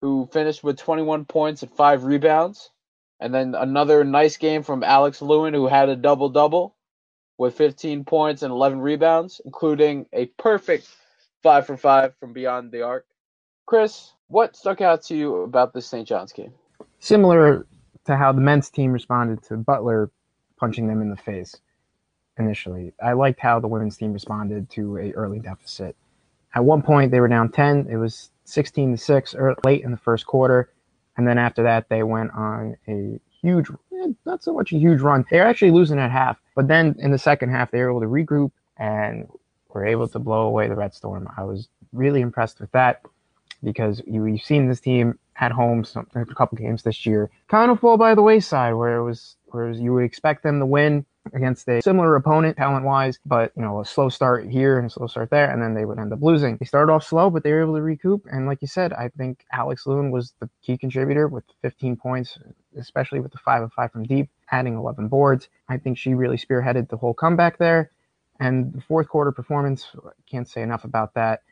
[0.00, 2.70] who finished with 21 points and five rebounds.
[3.20, 6.74] And then another nice game from Alex Louin, who had a double double
[7.36, 10.88] with 15 points and 11 rebounds, including a perfect
[11.42, 13.06] five for five from beyond the arc.
[13.66, 16.06] Chris, what stuck out to you about this St.
[16.06, 16.52] John's game?
[16.98, 17.66] Similar
[18.06, 20.10] to how the men's team responded to Butler
[20.58, 21.56] punching them in the face
[22.38, 22.92] initially.
[23.02, 25.96] I liked how the women's team responded to a early deficit.
[26.54, 27.86] At one point, they were down 10.
[27.90, 30.70] It was 16 to 6 late in the first quarter.
[31.20, 35.02] And then after that, they went on a huge, eh, not so much a huge
[35.02, 35.26] run.
[35.30, 36.38] They're actually losing at half.
[36.56, 39.28] But then in the second half, they were able to regroup and
[39.68, 41.28] were able to blow away the Red Storm.
[41.36, 43.02] I was really impressed with that
[43.62, 47.70] because you, have seen this team at home some, a couple games this year kind
[47.70, 51.04] of fall by the wayside where it was where you would expect them to win
[51.34, 54.90] against a similar opponent talent wise, but you know, a slow start here and a
[54.90, 56.56] slow start there, and then they would end up losing.
[56.56, 58.26] They started off slow, but they were able to recoup.
[58.30, 62.38] And like you said, I think Alex Louin was the key contributor with 15 points,
[62.76, 65.48] especially with the five of five from deep, adding 11 boards.
[65.68, 67.90] I think she really spearheaded the whole comeback there.
[68.38, 69.86] And the fourth quarter performance,
[70.30, 71.42] can't say enough about that.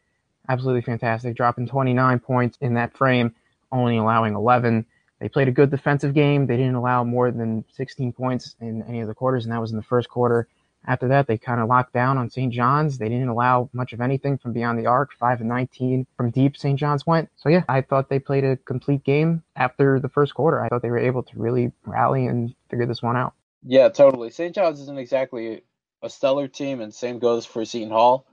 [0.48, 3.34] Absolutely fantastic, dropping 29 points in that frame,
[3.70, 4.86] only allowing 11
[5.20, 6.46] they played a good defensive game.
[6.46, 9.70] They didn't allow more than 16 points in any of the quarters, and that was
[9.70, 10.48] in the first quarter.
[10.86, 12.52] After that, they kind of locked down on St.
[12.52, 12.98] John's.
[12.98, 15.12] They didn't allow much of anything from beyond the arc.
[15.18, 16.78] 5 and 19 from deep, St.
[16.78, 17.28] John's went.
[17.36, 20.62] So, yeah, I thought they played a complete game after the first quarter.
[20.62, 23.34] I thought they were able to really rally and figure this one out.
[23.64, 24.30] Yeah, totally.
[24.30, 24.54] St.
[24.54, 25.62] John's isn't exactly
[26.00, 28.24] a stellar team, and same goes for Seton Hall.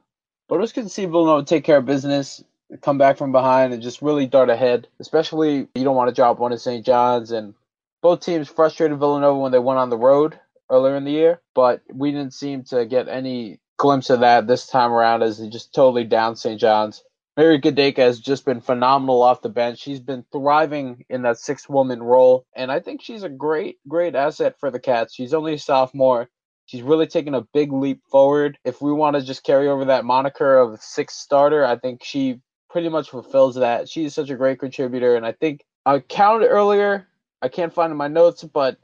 [0.48, 2.44] But it was good to take care of business
[2.82, 4.88] come back from behind and just really dart ahead.
[5.00, 6.86] Especially you don't want to drop one at St.
[6.86, 7.54] John's and
[8.02, 10.40] both teams frustrated Villanova when they went on the road
[10.70, 14.68] earlier in the year, but we didn't seem to get any glimpse of that this
[14.68, 16.60] time around as they just totally down St.
[16.60, 17.04] John's.
[17.38, 19.80] Mary Gedaka has just been phenomenal off the bench.
[19.80, 24.16] She's been thriving in that six woman role, and I think she's a great, great
[24.16, 25.14] asset for the Cats.
[25.14, 26.30] She's only a sophomore.
[26.66, 28.58] She's really taken a big leap forward.
[28.64, 32.40] If we want to just carry over that moniker of sixth starter, I think she
[32.76, 33.88] pretty much fulfills that.
[33.88, 37.08] She's such a great contributor, and I think I counted earlier.
[37.42, 38.76] I can't find in my notes, but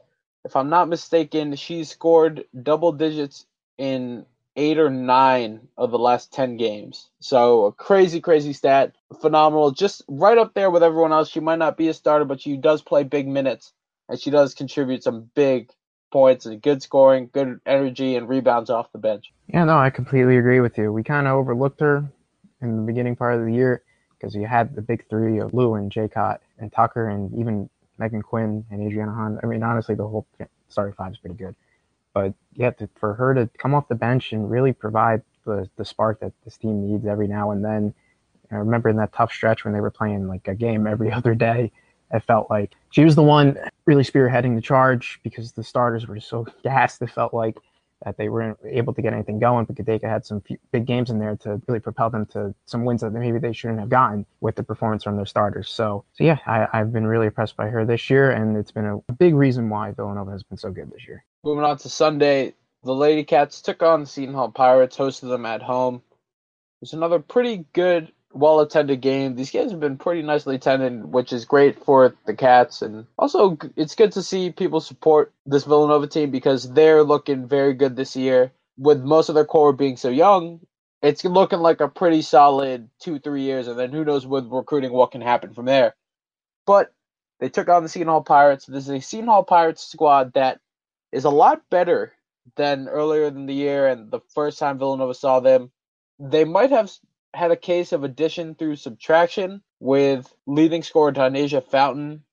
[0.46, 3.44] if I'm not mistaken, she scored double digits
[3.76, 4.24] in
[4.56, 7.10] eight or nine of the last 10 games.
[7.20, 8.94] So a crazy, crazy stat.
[9.20, 9.72] Phenomenal.
[9.72, 11.28] Just right up there with everyone else.
[11.28, 13.74] She might not be a starter, but she does play big minutes
[14.08, 15.70] and she does contribute some big
[16.10, 19.34] points and good scoring, good energy, and rebounds off the bench.
[19.48, 20.90] Yeah, no, I completely agree with you.
[20.90, 22.10] We kind of overlooked her
[22.62, 23.82] in the beginning part of the year
[24.18, 28.22] because you had the big three of Lou and Cott and Tucker and even Megan
[28.22, 29.38] Quinn and Adriana Hahn.
[29.42, 30.26] I mean, honestly, the whole
[30.68, 31.54] starting five is pretty good.
[32.14, 35.84] But yeah, to, for her to come off the bench and really provide the, the
[35.84, 37.94] spark that this team needs every now and then.
[38.50, 41.34] I remember in that tough stretch when they were playing like a game every other
[41.34, 41.72] day,
[42.12, 46.20] it felt like she was the one really spearheading the charge because the starters were
[46.20, 47.00] so gassed.
[47.02, 47.56] It felt like
[48.04, 51.18] that they weren't able to get anything going, but Gedaka had some big games in
[51.18, 54.56] there to really propel them to some wins that maybe they shouldn't have gotten with
[54.56, 55.70] the performance from their starters.
[55.70, 59.02] So, so yeah, I, have been really impressed by her this year, and it's been
[59.08, 61.24] a big reason why Villanova has been so good this year.
[61.44, 65.46] Moving on to Sunday, the Lady Cats took on the Seton Hall Pirates, hosted them
[65.46, 65.96] at home.
[65.96, 69.34] It was another pretty good, well attended game.
[69.34, 72.82] These games have been pretty nicely attended, which is great for the Cats.
[72.82, 77.74] And also, it's good to see people support this Villanova team because they're looking very
[77.74, 78.52] good this year.
[78.78, 80.60] With most of their core being so young,
[81.02, 83.68] it's looking like a pretty solid two, three years.
[83.68, 85.94] And then who knows with recruiting what can happen from there.
[86.66, 86.92] But
[87.40, 88.66] they took on the Seton Hall Pirates.
[88.66, 90.60] This is a Seton Hall Pirates squad that
[91.10, 92.14] is a lot better
[92.56, 95.70] than earlier in the year and the first time Villanova saw them.
[96.18, 96.90] They might have
[97.34, 102.24] had a case of addition through subtraction with leading scorer Tynasia Fountain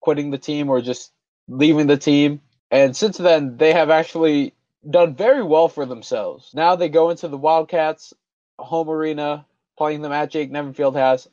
[0.00, 1.12] quitting the team or just
[1.48, 2.40] leaving the team.
[2.70, 4.54] And since then, they have actually
[4.88, 6.50] done very well for themselves.
[6.54, 8.12] Now they go into the Wildcats
[8.58, 9.46] home arena,
[9.78, 10.74] playing them at Jake Nevin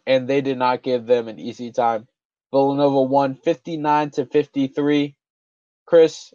[0.07, 2.07] and they did not give them an easy time.
[2.51, 5.15] Villanova won 59 to 53.
[5.85, 6.33] Chris,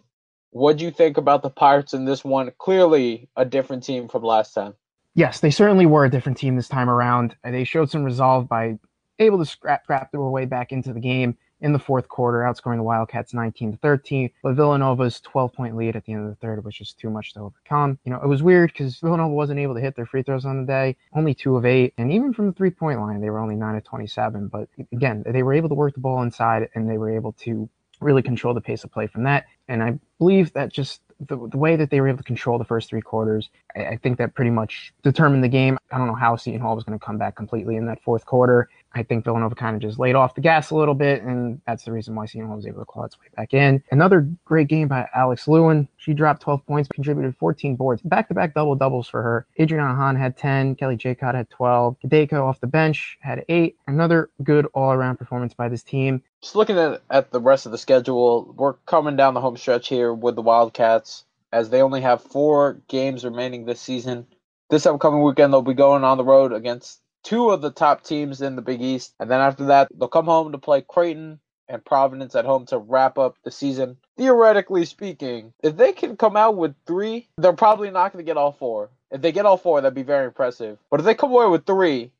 [0.50, 2.52] what do you think about the Pirates in this one?
[2.58, 4.74] Clearly a different team from last time.
[5.14, 7.36] Yes, they certainly were a different team this time around.
[7.44, 8.78] They showed some resolve by
[9.20, 12.76] able to scrap, scrap their way back into the game in the fourth quarter, outscoring
[12.76, 14.28] the Wildcats 19 to 13.
[14.42, 17.32] But Villanova's 12 point lead at the end of the third was just too much
[17.34, 17.98] to overcome.
[18.04, 20.60] You know, it was weird because Villanova wasn't able to hit their free throws on
[20.60, 21.94] the day, only two of eight.
[21.96, 24.48] And even from the three point line, they were only nine of 27.
[24.48, 27.68] But again, they were able to work the ball inside and they were able to
[28.00, 29.44] really control the pace of play from that.
[29.68, 32.64] And I believe that just the, the way that they were able to control the
[32.64, 35.78] first three quarters, I, I think that pretty much determined the game.
[35.90, 38.26] I don't know how Seton Hall was going to come back completely in that fourth
[38.26, 38.68] quarter.
[38.94, 41.84] I think Villanova kind of just laid off the gas a little bit, and that's
[41.84, 43.82] the reason why Seton Hall was able to claw its way back in.
[43.90, 45.88] Another great game by Alex Louin.
[45.96, 49.46] She dropped 12 points, contributed 14 boards, back-to-back double doubles for her.
[49.58, 53.76] Adriana Hahn had 10, Kelly Jekot had 12, Gedaka off the bench had eight.
[53.86, 56.22] Another good all-around performance by this team.
[56.42, 59.88] Just looking at, at the rest of the schedule, we're coming down the home stretch
[59.88, 64.26] here with the Wildcats, as they only have four games remaining this season.
[64.70, 68.40] This upcoming weekend, they'll be going on the road against two of the top teams
[68.40, 69.14] in the Big East.
[69.18, 72.78] And then after that, they'll come home to play Creighton and Providence at home to
[72.78, 73.96] wrap up the season.
[74.16, 78.36] Theoretically speaking, if they can come out with three, they're probably not going to get
[78.36, 78.90] all four.
[79.10, 80.78] If they get all four, that'd be very impressive.
[80.90, 82.12] But if they come away with three,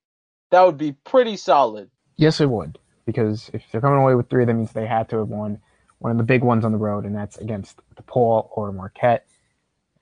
[0.51, 1.91] that would be pretty solid.
[2.17, 2.79] Yes, it would.
[3.05, 5.61] Because if they're coming away with three, that means they had to have won
[5.99, 9.27] one of the big ones on the road, and that's against DePaul or Marquette.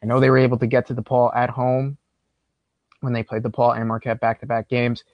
[0.02, 1.96] I know they were able to get to DePaul at home
[3.02, 5.04] when they played DePaul and Marquette back-to-back games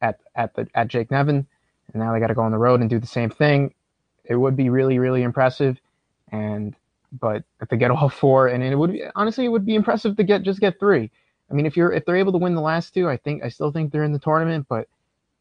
[0.00, 1.46] at at the at Jake Nevin,
[1.92, 3.74] and now they got to go on the road and do the same thing.
[4.24, 5.80] It would be really really impressive,
[6.30, 6.74] and
[7.12, 10.16] but if they get all four, and it would be, honestly it would be impressive
[10.16, 11.10] to get just get three.
[11.50, 13.48] I mean, if you're if they're able to win the last two, I think I
[13.48, 14.88] still think they're in the tournament, but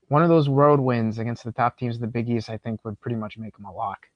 [0.07, 2.83] one of those road wins against the top teams of the Big East, I think,
[2.85, 4.07] would pretty much make them a lock.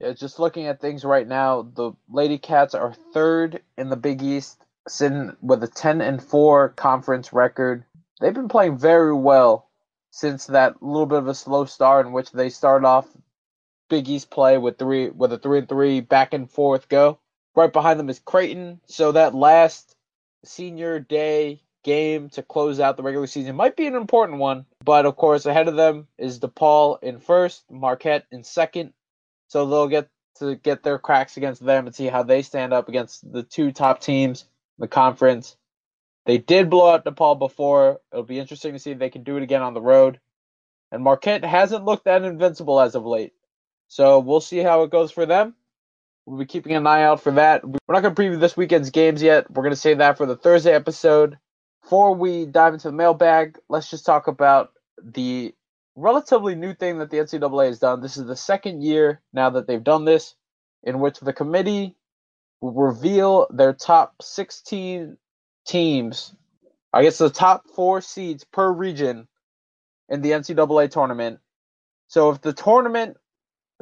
[0.00, 4.22] Yeah, just looking at things right now, the Lady Cats are third in the Big
[4.22, 7.84] East sitting with a 10 and 4 conference record.
[8.20, 9.68] They've been playing very well
[10.10, 13.08] since that little bit of a slow start in which they started off
[13.88, 17.18] Big East play with three with a 3 and 3 back and forth go.
[17.54, 19.94] Right behind them is Creighton, so that last
[20.44, 24.66] senior day game to close out the regular season might be an important one.
[24.84, 28.92] But of course, ahead of them is DePaul in first, Marquette in second.
[29.48, 30.08] So they'll get
[30.38, 33.70] to get their cracks against them and see how they stand up against the two
[33.70, 34.46] top teams
[34.78, 35.56] the conference.
[36.26, 38.00] They did blow out DePaul before.
[38.12, 40.20] It'll be interesting to see if they can do it again on the road.
[40.90, 43.32] And Marquette hasn't looked that invincible as of late.
[43.88, 45.54] So we'll see how it goes for them.
[46.26, 47.64] We'll be keeping an eye out for that.
[47.64, 49.50] We're not going to preview this weekend's games yet.
[49.50, 51.38] We're going to save that for the Thursday episode.
[51.82, 54.70] Before we dive into the mailbag, let's just talk about
[55.02, 55.54] the
[55.96, 58.00] relatively new thing that the NCAA has done.
[58.00, 60.34] This is the second year now that they've done this,
[60.82, 61.94] in which the committee
[62.72, 65.16] reveal their top 16
[65.66, 66.34] teams,
[66.92, 69.28] I guess the top four seeds per region
[70.08, 71.40] in the NCAA tournament.
[72.08, 73.16] So if the tournament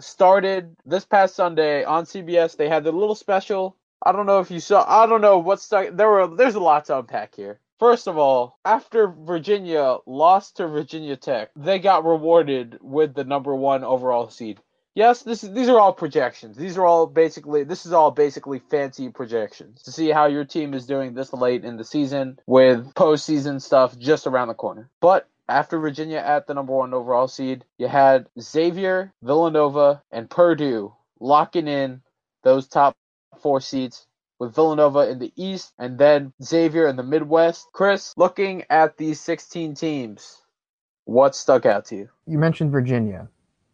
[0.01, 3.77] started this past Sunday on CBS, they had the little special.
[4.05, 4.85] I don't know if you saw.
[4.89, 6.27] I don't know what's there were.
[6.27, 7.61] There's a lot to unpack here.
[7.79, 13.55] First of all, after Virginia lost to Virginia Tech, they got rewarded with the number
[13.55, 14.61] one overall seed.
[14.95, 16.57] Yes, this is, these are all projections.
[16.57, 20.75] These are all basically this is all basically fancy projections to see how your team
[20.75, 24.91] is doing this late in the season with postseason stuff just around the corner.
[25.01, 30.95] But after Virginia at the number one overall seed, you had Xavier, Villanova, and Purdue
[31.21, 32.03] locking in
[32.43, 32.95] those top
[33.41, 34.07] four seeds
[34.39, 37.67] with Villanova in the East and then Xavier in the Midwest.
[37.73, 40.43] Chris, looking at these 16 teams,
[41.05, 42.09] what stuck out to you?
[42.27, 43.29] You mentioned Virginia.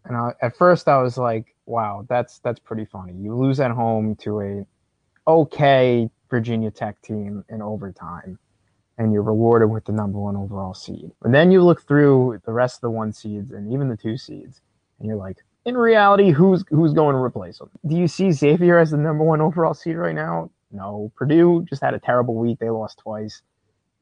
[0.09, 3.71] And I, at first, I was like, "Wow, that's that's pretty funny." You lose at
[3.71, 4.67] home to a
[5.31, 8.39] okay Virginia Tech team in overtime,
[8.97, 11.13] and you're rewarded with the number one overall seed.
[11.21, 14.17] But then you look through the rest of the one seeds and even the two
[14.17, 14.63] seeds,
[14.99, 15.37] and you're like,
[15.67, 17.71] in reality, who's who's going to replace them?
[17.87, 20.51] Do you see Xavier as the number one overall seed right now?
[20.71, 21.13] No.
[21.17, 22.59] Purdue just had a terrible week.
[22.59, 23.43] They lost twice.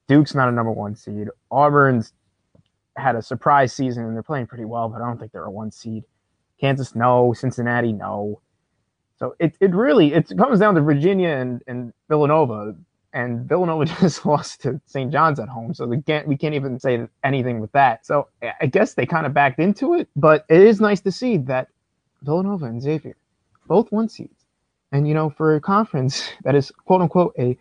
[0.09, 1.29] Duke's not a number one seed.
[1.51, 2.13] Auburn's
[2.97, 5.51] had a surprise season and they're playing pretty well, but I don't think they're a
[5.51, 6.05] one seed.
[6.61, 7.33] Kansas, no.
[7.35, 8.41] Cincinnati, no.
[9.19, 12.77] So it, it really it comes down to Virginia and, and Villanova,
[13.13, 15.11] and Villanova just lost to St.
[15.11, 18.05] John's at home, so we can't we can't even say anything with that.
[18.05, 18.29] So
[18.61, 21.69] I guess they kind of backed into it, but it is nice to see that
[22.23, 23.17] Villanova and Xavier,
[23.67, 24.45] both one seeds,
[24.93, 27.57] and you know for a conference that is quote unquote a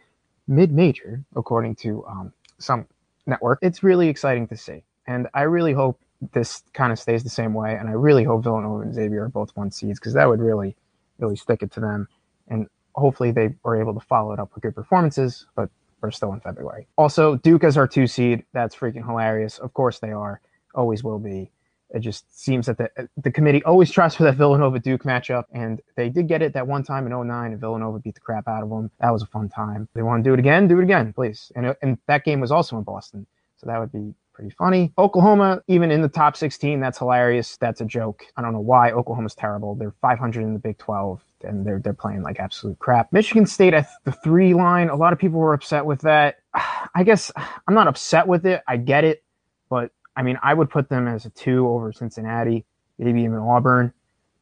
[0.48, 2.86] mid major according to um, some
[3.26, 4.84] network, it's really exciting to see.
[5.08, 6.00] And I really hope
[6.34, 7.76] this kind of stays the same way.
[7.76, 10.76] And I really hope Villanova and Xavier are both one seeds because that would really,
[11.20, 12.08] really stick it to them.
[12.48, 15.70] And hopefully they were able to follow it up with good performances, but
[16.02, 16.88] we're still in February.
[16.98, 18.46] Also, Duke as our two seed.
[18.54, 19.58] That's freaking hilarious.
[19.58, 20.42] Of course they are.
[20.74, 21.52] Always will be.
[21.92, 25.82] It just seems that the the committee always tries for that Villanova Duke matchup, and
[25.96, 28.64] they did get it that one time in 09, and Villanova beat the crap out
[28.64, 28.92] of them.
[29.00, 29.88] That was a fun time.
[29.94, 31.52] they want to do it again, do it again, please.
[31.56, 33.26] And uh, and that game was also in Boston,
[33.56, 34.92] so that would be pretty funny.
[34.98, 37.58] Oklahoma, even in the top 16, that's hilarious.
[37.58, 38.24] That's a joke.
[38.36, 39.76] I don't know why Oklahoma's terrible.
[39.76, 43.14] They're 500 in the Big 12 and they're they're playing like absolute crap.
[43.14, 44.90] Michigan State at the three line.
[44.90, 46.40] A lot of people were upset with that.
[46.96, 48.62] I guess I'm not upset with it.
[48.68, 49.24] I get it,
[49.70, 52.66] but I mean, I would put them as a two over Cincinnati,
[52.98, 53.94] maybe even Auburn,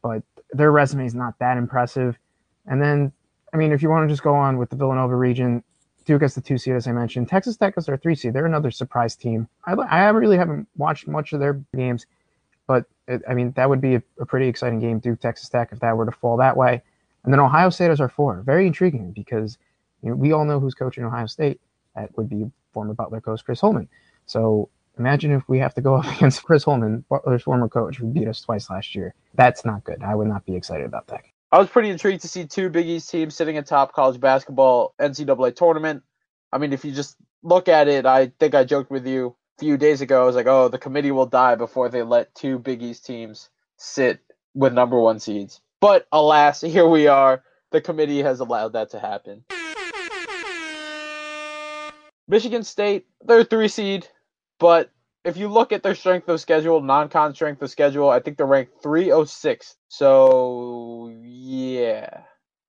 [0.02, 2.18] but their resume is not that impressive.
[2.66, 3.12] And then,
[3.54, 5.64] I mean, if you want to just go on with the Villanova region,
[6.06, 7.30] Duke as the two seed, as I mentioned.
[7.30, 8.34] Texas Tech as their three seed.
[8.34, 9.48] They're another surprise team.
[9.66, 12.06] I, I really haven't watched much of their games,
[12.68, 15.70] but it, I mean, that would be a, a, pretty exciting game, Duke, Texas Tech,
[15.72, 16.82] if that were to fall that way.
[17.24, 18.42] And then Ohio State as our four.
[18.46, 19.58] Very intriguing because
[20.02, 21.60] you know, we all know who's coaching Ohio State.
[21.96, 23.88] That would be former Butler coach Chris Holtmann.
[24.26, 28.08] So imagine if we have to go up against Chris Holtmann, Butler's former coach, who
[28.08, 29.14] beat us twice last year.
[29.36, 30.04] That's not good.
[30.04, 31.22] I would not be excited about that.
[31.54, 35.56] I was pretty intrigued to see two Big East teams sitting atop college basketball NCAA
[35.56, 36.02] tournament.
[36.52, 39.60] I mean, if you just look at it, I think I joked with you a
[39.60, 40.24] few days ago.
[40.24, 43.52] I was like, oh, the committee will die before they let two Big East teams
[43.78, 44.20] sit
[44.56, 45.62] with number one seeds.
[45.80, 47.44] But alas, here we are.
[47.70, 49.44] The committee has allowed that to happen.
[52.28, 54.08] Michigan State, they're three seed,
[54.58, 54.90] but
[55.26, 58.46] if you look at their strength of schedule, non-con strength of schedule, I think they're
[58.46, 59.76] ranked 306.
[59.88, 62.22] So yeah,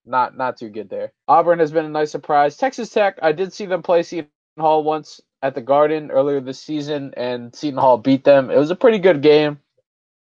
[0.04, 1.12] not not too good there.
[1.26, 2.56] Auburn has been a nice surprise.
[2.56, 6.60] Texas Tech, I did see them play Seton Hall once at the Garden earlier this
[6.60, 8.50] season, and Seton Hall beat them.
[8.50, 9.58] It was a pretty good game.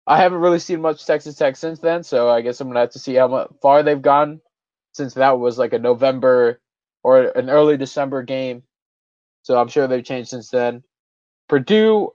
[0.06, 2.90] I haven't really seen much Texas Tech since then, so I guess I'm gonna have
[2.90, 4.40] to see how far they've gone
[4.92, 6.60] since that was like a November
[7.02, 8.62] or an early December game.
[9.42, 10.82] So I'm sure they've changed since then.
[11.48, 12.12] Purdue,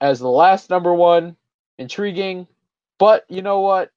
[0.00, 1.36] as the last number one,
[1.78, 2.46] intriguing.
[2.98, 3.90] But you know what?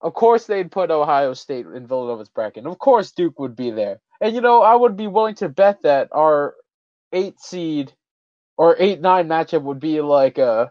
[0.00, 2.66] Of course, they'd put Ohio State in Villanova's bracket.
[2.66, 4.00] Of course, Duke would be there.
[4.20, 6.54] And you know, I would be willing to bet that our
[7.12, 7.92] eight seed
[8.56, 10.70] or eight nine matchup would be like a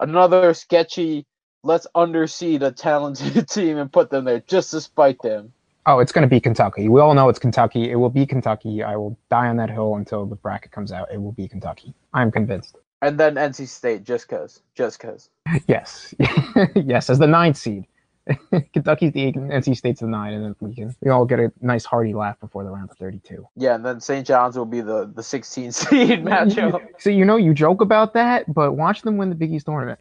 [0.00, 1.26] another sketchy.
[1.64, 5.52] Let's underseed a talented team and put them there just to spite them.
[5.84, 6.88] Oh, it's going to be Kentucky.
[6.88, 7.90] We all know it's Kentucky.
[7.90, 8.82] It will be Kentucky.
[8.84, 11.08] I will die on that hill until the bracket comes out.
[11.12, 11.92] It will be Kentucky.
[12.14, 15.28] I'm convinced and then NC State just cause, just cause.
[15.66, 16.14] Yes,
[16.74, 17.86] yes, as the ninth seed.
[18.72, 21.52] Kentucky's the eight, NC State's the nine, and then we can we all get a
[21.60, 23.46] nice hearty laugh before the round of thirty-two.
[23.56, 24.26] Yeah, and then St.
[24.26, 26.80] John's will be the the 16 seed matchup.
[26.98, 29.98] So you know you joke about that, but watch them win the Big East tournament.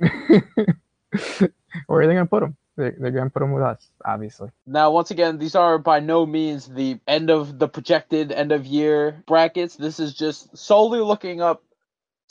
[1.88, 2.56] Where are they gonna put them?
[2.78, 4.50] they're, they're going to put them with us, obviously.
[4.66, 8.66] Now, once again, these are by no means the end of the projected end of
[8.66, 9.76] year brackets.
[9.76, 11.64] This is just solely looking up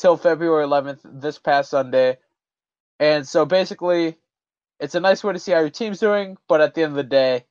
[0.00, 2.18] till February 11th, this past Sunday.
[2.98, 4.16] And so basically,
[4.78, 6.96] it's a nice way to see how your team's doing, but at the end of
[6.96, 7.44] the day,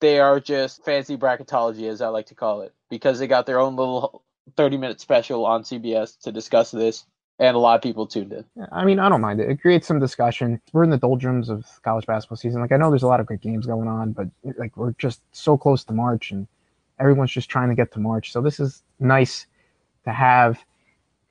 [0.00, 3.60] they are just fancy bracketology, as I like to call it, because they got their
[3.60, 4.22] own little
[4.56, 7.04] 30 minute special on CBS to discuss this
[7.40, 8.44] and a lot of people tuned in.
[8.70, 9.48] I mean, I don't mind it.
[9.48, 10.60] It creates some discussion.
[10.74, 12.60] We're in the doldrums of college basketball season.
[12.60, 15.22] Like, I know there's a lot of great games going on, but like we're just
[15.32, 16.46] so close to March, and
[17.00, 18.30] everyone's just trying to get to March.
[18.30, 19.46] So this is nice
[20.04, 20.62] to have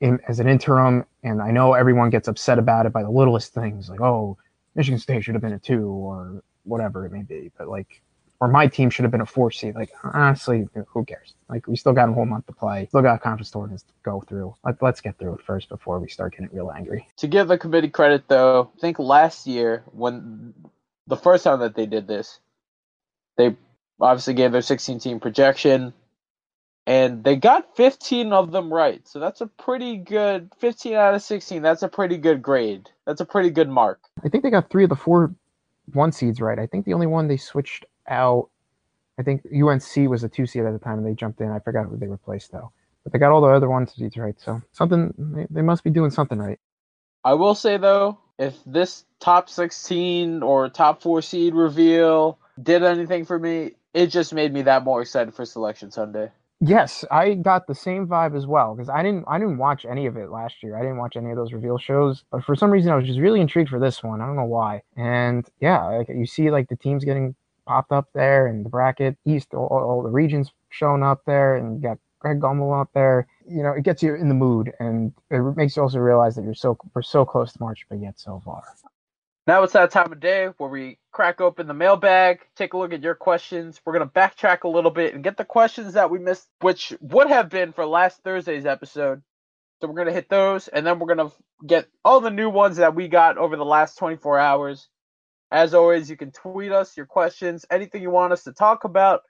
[0.00, 1.04] in, as an interim.
[1.22, 4.36] And I know everyone gets upset about it by the littlest things, like, oh,
[4.74, 7.50] Michigan State should have been a two or whatever it may be.
[7.56, 8.02] But like
[8.40, 9.74] or my team should have been a four seed.
[9.74, 11.34] Like honestly, who cares?
[11.48, 12.86] Like we still got a whole month to play.
[12.88, 14.54] Still got conference tournaments to go through.
[14.64, 17.06] Let, let's get through it first before we start getting real angry.
[17.18, 20.54] To give the committee credit, though, I think last year when
[21.06, 22.40] the first time that they did this,
[23.36, 23.56] they
[24.00, 25.92] obviously gave their 16 team projection,
[26.86, 29.06] and they got 15 of them right.
[29.06, 31.62] So that's a pretty good 15 out of 16.
[31.62, 32.88] That's a pretty good grade.
[33.06, 34.00] That's a pretty good mark.
[34.24, 35.34] I think they got three of the four
[35.92, 36.58] one seeds right.
[36.58, 38.48] I think the only one they switched out.
[39.18, 41.50] I think UNC was a two seed at the time, and they jumped in.
[41.50, 42.72] I forgot who they replaced though,
[43.04, 44.34] but they got all the other ones seeds right.
[44.40, 46.58] So something they must be doing something right.
[47.24, 53.26] I will say though, if this top sixteen or top four seed reveal did anything
[53.26, 56.30] for me, it just made me that more excited for Selection Sunday.
[56.62, 60.06] Yes, I got the same vibe as well because I didn't I didn't watch any
[60.06, 60.76] of it last year.
[60.76, 63.18] I didn't watch any of those reveal shows, but for some reason I was just
[63.18, 64.20] really intrigued for this one.
[64.20, 64.82] I don't know why.
[64.96, 67.34] And yeah, like you see like the teams getting
[67.66, 71.76] popped up there and the bracket east all, all, the regions showing up there and
[71.76, 75.12] you got greg gumbel out there you know it gets you in the mood and
[75.30, 78.18] it makes you also realize that you're so we're so close to march but yet
[78.18, 78.64] so far
[79.46, 82.92] now it's that time of day where we crack open the mailbag take a look
[82.92, 83.80] at your questions.
[83.84, 86.94] We're going to backtrack a little bit and get the questions that we missed which
[87.00, 89.22] would have been for last thursday's episode.
[89.80, 91.36] So we're going to hit those and then we're going to
[91.66, 94.88] get all the new ones that we got over the last 24 hours.
[95.50, 99.22] As always, you can tweet us your questions, anything you want us to talk about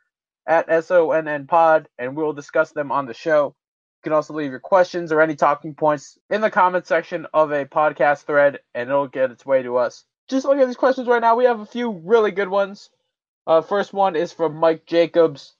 [0.46, 3.54] at SONN Pod, and we'll discuss them on the show.
[4.00, 7.52] You can also leave your questions or any talking points in the comment section of
[7.52, 10.06] a podcast thread, and it'll get its way to us.
[10.26, 11.36] Just look at these questions right now.
[11.36, 12.88] We have a few really good ones.
[13.46, 15.52] Uh, first one is from Mike Jacobs.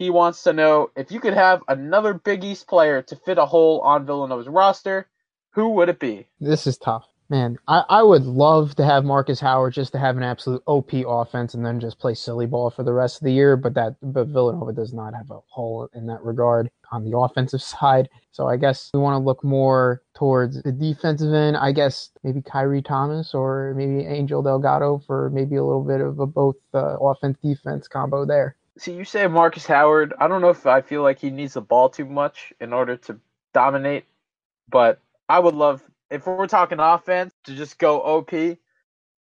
[0.00, 3.46] He wants to know if you could have another Big East player to fit a
[3.46, 5.06] hole on Villanova's roster,
[5.50, 6.26] who would it be?
[6.40, 7.06] This is tough.
[7.30, 10.90] Man, I, I would love to have Marcus Howard just to have an absolute OP
[10.92, 13.56] offense and then just play silly ball for the rest of the year.
[13.56, 17.62] But that but Villanova does not have a hole in that regard on the offensive
[17.62, 18.08] side.
[18.32, 21.56] So I guess we want to look more towards the defensive end.
[21.56, 26.18] I guess maybe Khyri Thomas or maybe Angel Delgado for maybe a little bit of
[26.18, 28.56] a both uh, offense defense combo there.
[28.76, 30.14] See, you say Marcus Howard.
[30.18, 32.96] I don't know if I feel like he needs the ball too much in order
[32.96, 33.20] to
[33.54, 34.06] dominate,
[34.68, 38.32] but I would love if we're talking offense, to just go OP,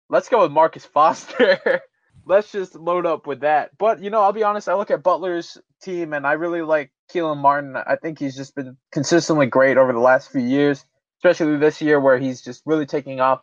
[0.08, 1.82] let's go with Marcus Foster.
[2.24, 3.76] let's just load up with that.
[3.78, 4.68] But you know, I'll be honest.
[4.68, 7.76] I look at Butler's team, and I really like Kelan Martin.
[7.76, 10.84] I think he's just been consistently great over the last few years,
[11.18, 13.42] especially this year where he's just really taking off.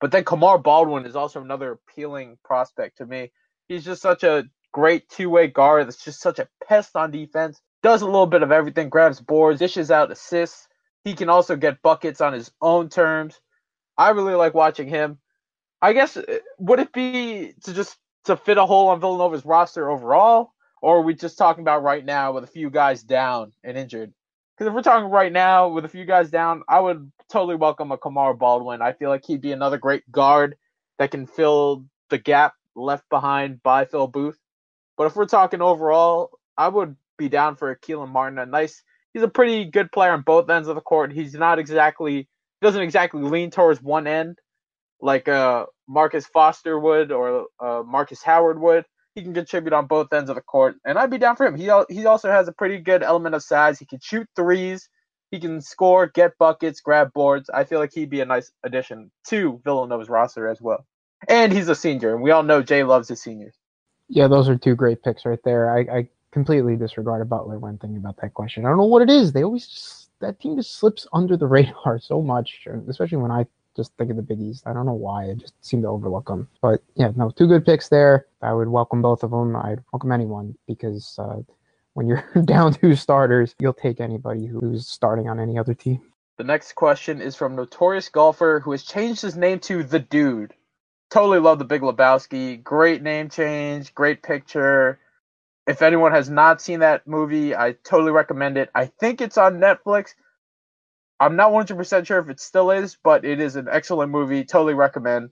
[0.00, 3.32] But then Kamar Baldwin is also another appealing prospect to me.
[3.68, 5.86] He's just such a great two-way guard.
[5.86, 7.60] That's just such a pest on defense.
[7.82, 8.90] Does a little bit of everything.
[8.90, 10.68] Grabs boards, dishes out assists
[11.06, 13.40] he can also get buckets on his own terms.
[13.96, 15.18] I really like watching him.
[15.80, 19.88] I guess uh, would it be to just to fit a hole on Villanova's roster
[19.88, 20.52] overall,
[20.82, 24.12] or are we just talking about right now with a few guys down and injured?
[24.58, 27.92] Because if we're talking right now with a few guys down, I would totally welcome
[27.92, 28.82] a Kamar Baldwin.
[28.82, 30.56] I feel like he'd be another great guard
[30.98, 34.40] that can fill the gap left behind by Phil Booth.
[34.96, 38.82] But if we're talking overall, I would be down for a Kelan Martin, a nice
[39.16, 41.10] he's a pretty good player on both ends of the court.
[41.10, 42.28] He's not exactly
[42.60, 44.36] doesn't exactly lean towards one end
[45.00, 48.84] like uh, Marcus Foster would or uh, Marcus Howard would.
[49.14, 51.54] He can contribute on both ends of the court, and I'd be down for him.
[51.54, 53.78] He he also has a pretty good element of size.
[53.78, 54.86] He can shoot threes.
[55.30, 57.48] He can score, get buckets, grab boards.
[57.48, 60.84] I feel like he'd be a nice addition to Villanova's roster as well.
[61.26, 63.54] And he's a senior, and we all know Jay loves his seniors.
[64.08, 65.74] Yeah, those are two great picks right there.
[65.74, 68.66] I, I completely disregarded Butler when thinking about that question.
[68.66, 69.32] I don't know what it is.
[69.32, 73.46] They always just that team just slips under the radar so much, especially when I
[73.74, 74.64] just think of the Big East.
[74.66, 75.30] I don't know why.
[75.30, 76.46] I just seem to overlook them.
[76.60, 78.26] But yeah, no, two good picks there.
[78.42, 79.56] I would welcome both of them.
[79.56, 81.40] I'd welcome anyone because uh,
[81.94, 86.02] when you're down two starters, you'll take anybody who's starting on any other team.
[86.36, 90.52] The next question is from notorious golfer who has changed his name to the Dude.
[91.10, 92.62] totally love the Big Lebowski.
[92.62, 94.98] Great name change, great picture.
[95.66, 98.70] If anyone has not seen that movie, I totally recommend it.
[98.74, 100.10] I think it's on Netflix.
[101.18, 104.44] I'm not 100% sure if it still is, but it is an excellent movie.
[104.44, 105.30] Totally recommend.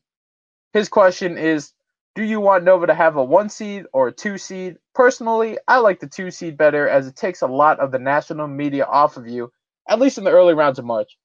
[0.72, 1.72] His question is
[2.16, 4.78] Do you want Nova to have a one seed or a two seed?
[4.94, 8.48] Personally, I like the two seed better as it takes a lot of the national
[8.48, 9.52] media off of you,
[9.88, 11.16] at least in the early rounds of March.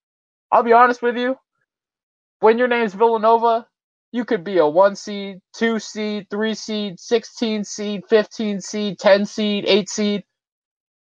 [0.51, 1.37] I'll be honest with you.
[2.41, 3.67] When your name's Villanova,
[4.11, 9.25] you could be a one seed, two seed, three seed, 16 seed, 15 seed, 10
[9.25, 10.23] seed, 8 seed.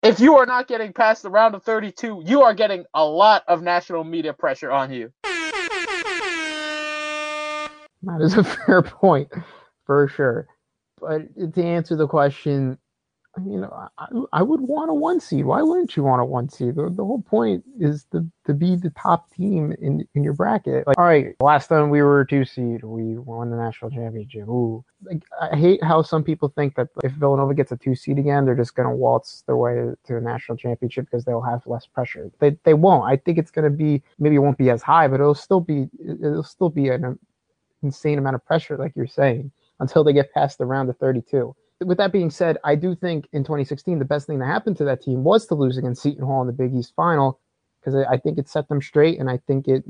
[0.03, 3.42] If you are not getting past the round of 32, you are getting a lot
[3.48, 5.12] of national media pressure on you.
[8.03, 9.28] That is a fair point,
[9.86, 10.48] for sure.
[11.01, 12.78] But to answer the question,
[13.38, 15.44] you know, I, I would want a one seed.
[15.44, 16.74] Why wouldn't you want a one seed?
[16.74, 20.86] The, the whole point is to, to be the top team in, in your bracket.
[20.86, 24.48] Like, all right, last time we were a two seed, we won the national championship.
[24.48, 28.18] Ooh, like, I hate how some people think that if Villanova gets a two seed
[28.18, 29.74] again, they're just going to waltz their way
[30.06, 32.30] to a national championship because they'll have less pressure.
[32.40, 33.04] They, they won't.
[33.04, 35.60] I think it's going to be maybe it won't be as high, but it'll still
[35.60, 37.16] be it'll still be an
[37.82, 41.54] insane amount of pressure, like you're saying, until they get past the round of 32
[41.84, 44.84] with that being said, I do think in 2016 the best thing that happened to
[44.84, 47.38] that team was to lose against Seton Hall in the Big East final
[47.80, 49.84] because I think it set them straight and I think it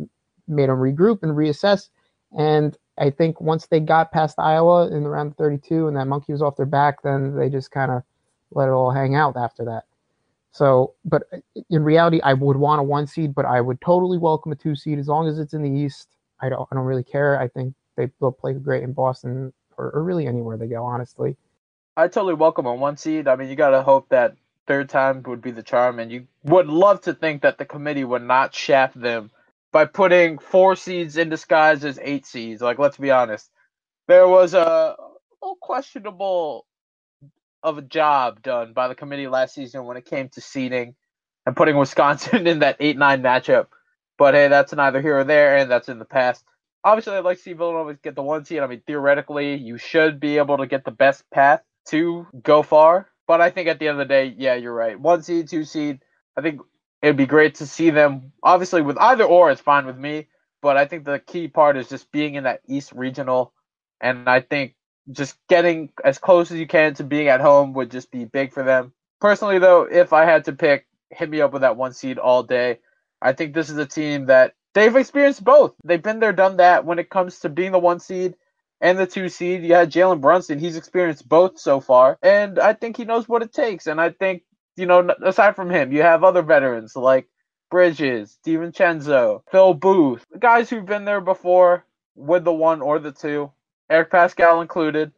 [0.47, 1.89] made them regroup and reassess.
[2.37, 6.07] And I think once they got past Iowa in the round of 32 and that
[6.07, 8.03] monkey was off their back, then they just kind of
[8.53, 9.85] let it all hang out after that.
[10.53, 11.23] So, but
[11.71, 14.75] in reality, I would want a one seed, but I would totally welcome a two
[14.75, 16.09] seed as long as it's in the East.
[16.41, 17.41] I don't, I don't really care.
[17.41, 21.37] I think they will play great in Boston or, or really anywhere they go, honestly.
[21.97, 23.29] I totally welcome a one seed.
[23.29, 24.37] I mean, you got to hope that
[24.67, 28.05] third time would be the charm, and you would love to think that the committee
[28.05, 29.31] would not shaft them
[29.73, 32.63] by putting four seeds in disguise as eight seeds.
[32.63, 33.51] Like, let's be honest,
[34.09, 34.97] there was a
[35.43, 36.67] little questionable
[37.63, 40.97] of a job done by the committee last season when it came to seeding
[41.47, 43.69] and putting Wisconsin in that eight nine matchup.
[44.19, 46.45] But hey, that's neither here or there, and that's in the past.
[46.85, 48.61] Obviously, I'd like to see Villanova get the one seed.
[48.61, 53.09] I mean, theoretically, you should be able to get the best path to go far.
[53.27, 54.99] But I think at the end of the day, yeah, you're right.
[54.99, 56.01] One seed, two seed.
[56.37, 56.61] I think
[57.03, 58.33] it'd be great to see them.
[58.43, 60.27] Obviously, with either or, it's fine with me.
[60.63, 63.53] But I think the key part is just being in that East Regional,
[64.01, 64.75] and I think
[65.11, 68.53] just getting as close as you can to being at home would just be big
[68.53, 68.93] for them.
[69.21, 72.43] Personally, though, if I had to pick, hit me up with that one seed all
[72.43, 72.79] day.
[73.23, 75.75] I think this is a team that they've experienced both.
[75.85, 78.35] They've been there, done that when it comes to being the one seed
[78.81, 79.63] and the two seed.
[79.65, 80.59] You had Jalen Brunson.
[80.59, 83.87] He's experienced both so far, and I think he knows what it takes.
[83.87, 84.43] And I think
[84.77, 87.29] you know, aside from him, you have other veterans like
[87.71, 91.85] Bridges, DiVincenzo, Phil Booth, guys who've been there before
[92.17, 93.53] with the one or the two,
[93.91, 95.13] Eric Paschall included.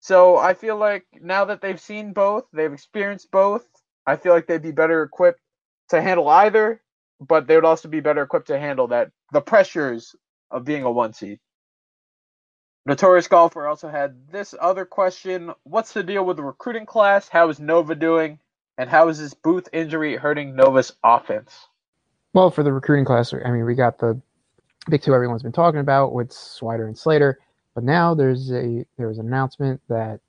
[0.00, 3.66] So I feel like now that they've seen both, they've experienced both.
[4.06, 5.40] I feel like they'd be better equipped
[5.90, 6.82] to handle either,
[7.20, 10.14] but they would also be better equipped to handle that the pressures
[10.50, 11.38] of being a one seed.
[12.86, 17.28] Notorious Golfer also had this other question What's the deal with the recruiting class?
[17.28, 18.38] How is Nova doing?
[18.78, 21.66] And how is this Booth injury hurting Nova's offense?
[22.32, 24.20] Well, for the recruiting class, I mean, we got the
[24.88, 27.40] big two everyone's been talking about with Swider and Slater.
[27.74, 30.20] But now there's a there was an announcement that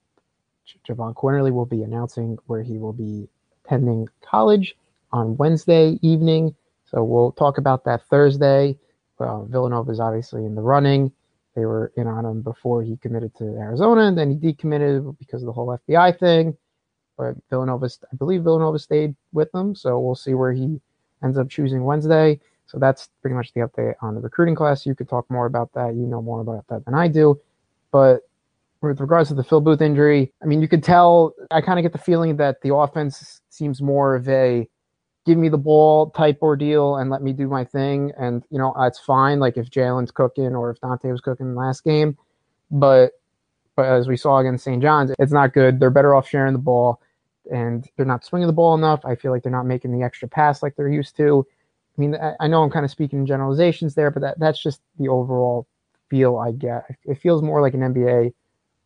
[0.88, 3.30] Jahvon Quinerly will be announcing where he will be
[3.66, 4.76] attending college
[5.12, 6.56] on Wednesday evening.
[6.90, 8.78] So we'll talk about that Thursday.
[9.20, 11.12] Well, Villanova is obviously in the running.
[11.58, 15.42] They were in on him before he committed to Arizona, and then he decommitted because
[15.42, 16.56] of the whole FBI thing.
[17.18, 20.80] But Villanova, I believe Villanova stayed with them, so we'll see where he
[21.24, 22.40] ends up choosing Wednesday.
[22.68, 24.86] So that's pretty much the update on the recruiting class.
[24.86, 25.96] You could talk more about that.
[25.96, 27.42] You know more about that than I do.
[27.90, 28.22] But
[28.82, 31.84] with regards to the Phil Booth injury, I mean, you could tell, I kind of
[31.84, 34.70] get the feeling that the offense seems more of a
[35.28, 38.14] give me the ball type ordeal and let me do my thing.
[38.18, 39.40] And, you know, it's fine.
[39.40, 42.18] Like if Jalen's cooking or if Donte was cooking last game.
[42.72, 43.12] But,
[43.76, 44.82] but as we saw against St.
[44.82, 45.82] John's, it's not good.
[45.82, 47.02] They're better off sharing the ball
[47.52, 49.06] and they're not swinging the ball enough.
[49.06, 51.46] I feel like they're not making the extra pass like they're used to.
[51.98, 54.80] I mean, I know I'm kind of speaking in generalizations there, but that, that's just
[54.98, 55.68] the overall
[56.10, 56.86] feel I get.
[57.04, 58.34] It feels more like an NBA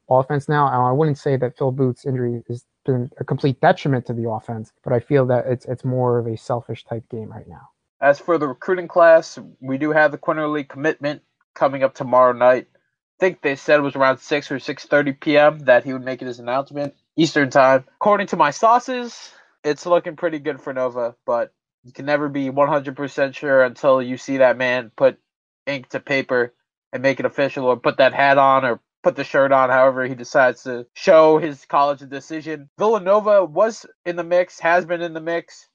[0.10, 0.68] offense now.
[0.68, 4.72] I wouldn't say that Phil Booth's injury is been a complete detriment to the offense,
[4.84, 7.70] but I feel that it's it's more of a selfish type game right now.
[8.02, 11.22] As for the recruiting class, we do have the Quinerly commitment
[11.54, 12.68] coming up tomorrow night.
[12.74, 12.78] I
[13.20, 15.60] think they said it was around six or six thirty p.m.
[15.60, 17.86] that he would make his announcement Eastern time.
[17.98, 19.32] According to my sources,
[19.64, 21.54] it's looking pretty good for Nova, but
[21.84, 25.20] you can never be one hundred percent sure until you see that man put
[25.68, 26.54] ink to paper
[26.92, 30.06] and make it official or put that hat on or put the shirt on, however
[30.06, 32.70] he decides to show his college decision.
[32.78, 35.68] Villanova was in the mix, has been in the mix,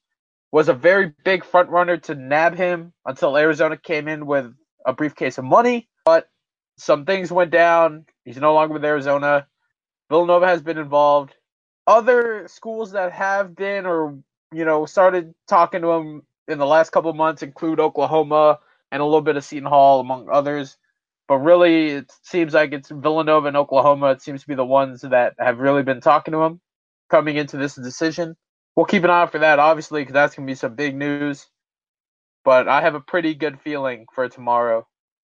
[0.53, 4.53] was a very big front runner to nab him until Arizona came in with
[4.87, 5.89] a briefcase of money.
[6.05, 6.29] But
[6.79, 8.07] some things went down.
[8.25, 9.47] He's no longer with Arizona.
[10.09, 11.35] Villanova has been involved.
[11.87, 14.19] Other schools that have been or
[14.53, 18.61] you know started talking to him in the last couple months include Oklahoma
[18.93, 20.77] and a little bit of Seton Hall, among others.
[21.29, 24.13] But really, it seems like it's Villanova and Oklahoma.
[24.13, 26.61] It seems to be the ones that have really been talking to him
[27.11, 28.37] coming into this decision.
[28.77, 30.95] We'll keep an eye out for that, obviously, because that's going to be some big
[30.95, 31.47] news.
[32.45, 34.87] But I have a pretty good feeling for tomorrow.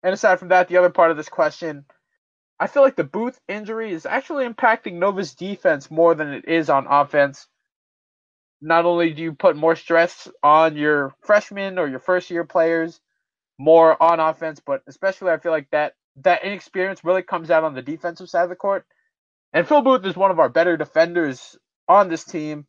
[0.02, 1.84] And aside from that, the other part of this question,
[2.60, 6.70] I feel like the Booth injury is actually impacting Nova's defense more than it is
[6.70, 7.48] on offense.
[8.60, 13.00] Not only do you put more stress on your freshmen or your first year players,
[13.60, 17.74] more on offense, but especially I feel like that that inexperience really comes out on
[17.74, 18.86] the defensive side of the court.
[19.52, 22.66] And Phil Booth is one of our better defenders on this team.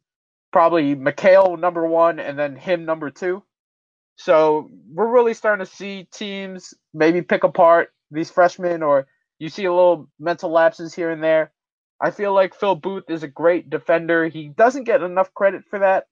[0.52, 3.42] Probably McHale number one and then him number two.
[4.18, 9.08] So we're really starting to see teams maybe pick apart these freshmen or
[9.40, 11.52] you see a little mental lapses here and there.
[12.02, 14.28] I feel like Phil Booth is a great defender.
[14.28, 16.08] He doesn't get enough credit for that.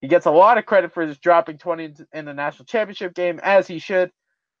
[0.00, 3.40] He gets a lot of credit for his dropping 20 in the national championship game,
[3.42, 4.10] as he should.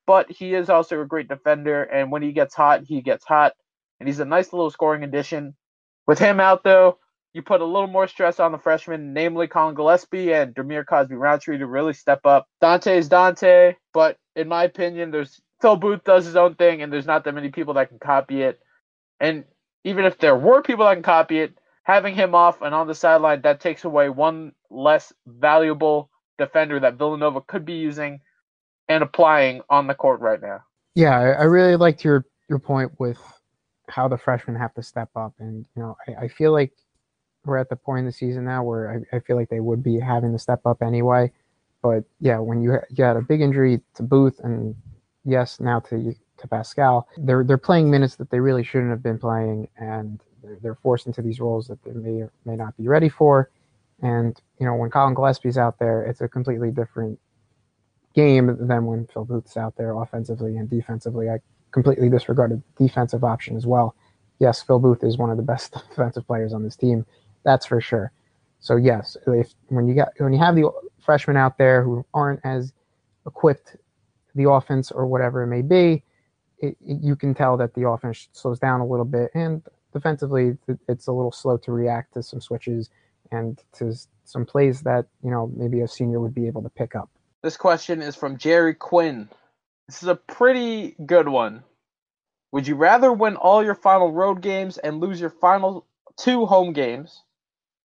[0.06, 3.52] But he is also a great defender, and when he gets hot, he gets hot.
[3.98, 5.54] And he's a nice little scoring addition.
[6.06, 6.98] With him out, though,
[7.32, 11.16] you put a little more stress on the freshmen, namely Collin Gillespie and Dhamir Cosby
[11.16, 12.46] Roundtree, to really step up.
[12.62, 16.92] Donte is Donte, but in my opinion, there's Phil Booth does his own thing, and
[16.92, 18.60] there's not that many people that can copy it.
[19.20, 19.44] And
[19.84, 22.94] even if there were people that can copy it, having him off and on the
[22.94, 28.20] sideline, that takes away one less valuable defender that Villanova could be using
[28.88, 30.64] and applying on the court right now.
[30.96, 33.18] Yeah, I really liked your your point with
[33.88, 36.72] how the freshmen have to step up, and you know, I, I feel like
[37.44, 39.82] we're at the point in the season now where I, I feel like they would
[39.82, 41.30] be having to step up anyway.
[41.82, 44.74] But yeah, when you got a big injury to Booth, and
[45.24, 49.18] yes, now to to Paschall, they're they're playing minutes that they really shouldn't have been
[49.20, 52.88] playing, and they're, they're forced into these roles that they may or may not be
[52.88, 53.50] ready for.
[54.02, 57.18] And you know, when Collin Gillespie's out there, it's a completely different
[58.14, 61.28] game than when Phil Booth's out there offensively and defensively.
[61.28, 61.38] I
[61.70, 63.94] completely disregarded the defensive option as well.
[64.38, 67.04] Yes, Phil Booth is one of the best defensive players on this team,
[67.44, 68.12] that's for sure.
[68.60, 70.70] So yes, if when you got when you have the
[71.04, 72.72] freshmen out there who aren't as
[73.26, 73.76] equipped
[74.34, 76.02] the offense or whatever it may be,
[76.58, 79.62] it, it, you can tell that the offense slows down a little bit, and
[79.96, 82.90] defensively, it's a little slow to react to some switches
[83.32, 83.94] and to
[84.24, 87.08] some plays that you know maybe a senior would be able to pick up.
[87.42, 89.28] This question is from Jerry Quinn.
[89.88, 91.62] This is a pretty good one.
[92.52, 95.86] Would you rather win all your final road games and lose your final
[96.16, 97.22] two home games?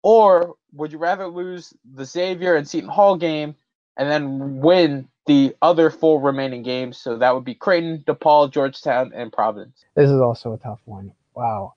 [0.03, 3.55] Or would you rather lose the Xavier and Seton Hall game
[3.97, 6.97] and then win the other four remaining games?
[6.97, 9.83] So that would be Creighton, DePaul, Georgetown, and Providence.
[9.95, 11.11] This is also a tough one.
[11.33, 11.73] Wow.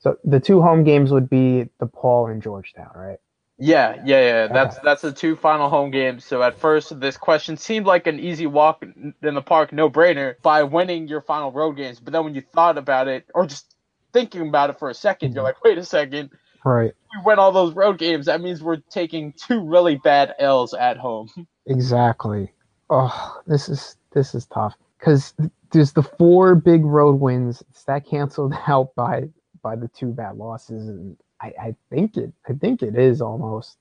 [0.00, 3.18] So the two home games would be DePaul and Georgetown, right?
[3.60, 4.46] Yeah, yeah, yeah.
[4.46, 6.24] That's that's the two final home games.
[6.24, 10.40] So at first, this question seemed like an easy walk in the park, no brainer,
[10.42, 11.98] by winning your final road games.
[11.98, 13.74] But then when you thought about it, or just
[14.12, 15.42] thinking about it for a 2nd you you're mm-hmm.
[15.42, 16.30] like, wait a second.
[16.64, 16.92] Right.
[17.14, 18.26] We win all those road games.
[18.26, 21.28] That means we're taking two really bad L's at home.
[21.70, 22.50] Exactly.
[22.88, 25.34] Oh, this is this is tough because
[25.70, 27.62] there's the four big road wins.
[27.68, 29.28] It's that canceled out by
[29.68, 33.76] by the two bad losses, and I, I think it I think it is almost.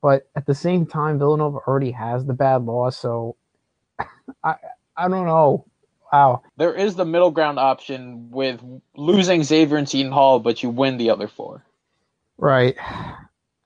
[0.00, 3.36] But at the same time, Villanova already has the bad loss, so
[4.42, 4.54] I
[4.96, 5.66] I don't know.
[6.10, 6.42] Wow.
[6.56, 8.62] There is the middle ground option with
[8.96, 11.62] losing Xavier and Seton Hall, but you win the other four.
[12.38, 12.74] Right.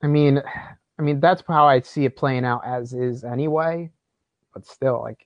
[0.03, 0.41] I mean,
[0.99, 3.89] I mean that's how I see it playing out as is anyway.
[4.53, 5.25] But still, like,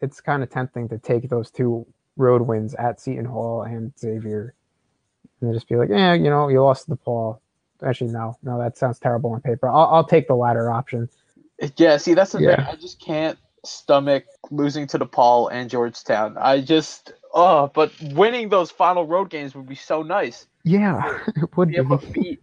[0.00, 4.54] it's kind of tempting to take those two road wins at Seton Hall and Xavier
[5.40, 7.38] and just be like, yeah, you know, you lost DePaul.
[7.84, 9.68] Actually, no, no, that sounds terrible on paper.
[9.68, 11.08] I'll, I'll take the latter option.
[11.76, 12.56] Yeah, see, that's the yeah.
[12.56, 12.66] thing.
[12.66, 16.36] I just can't stomach losing to DePaul and Georgetown.
[16.38, 20.46] I just, oh, but winning those final road games would be so nice.
[20.64, 21.76] Yeah, it would be.
[21.76, 22.42] Able to beat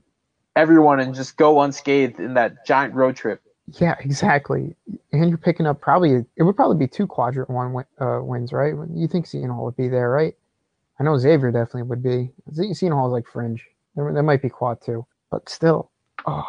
[0.55, 3.41] everyone and just go unscathed in that giant road trip.
[3.79, 4.75] Yeah, exactly.
[5.11, 8.73] And you're picking up probably it would probably be two quadrant one uh, wins, right?
[8.93, 10.35] You think Seton Hall would be there, right?
[10.99, 12.31] I know Xavier definitely would be.
[12.53, 13.67] Seton is like fringe.
[13.95, 15.91] There, there might be quad too, but still,
[16.25, 16.47] oh,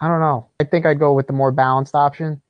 [0.00, 0.48] I don't know.
[0.60, 2.42] I think I'd go with the more balanced option,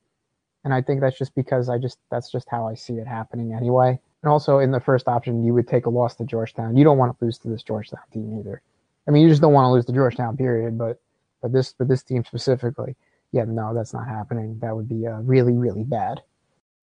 [0.64, 3.52] and I think that's just because I just that's just how I see it happening
[3.52, 4.00] anyway.
[4.22, 6.76] And also in the first option, you would take a loss to Georgetown.
[6.76, 8.60] You don't want to lose to this Georgetown team either.
[9.06, 10.76] I mean, you just don't want to lose to Georgetown, period.
[10.76, 11.00] But
[11.40, 12.96] but this but this team specifically,
[13.30, 14.58] yeah, no, that's not happening.
[14.60, 16.22] That would be uh, really really bad.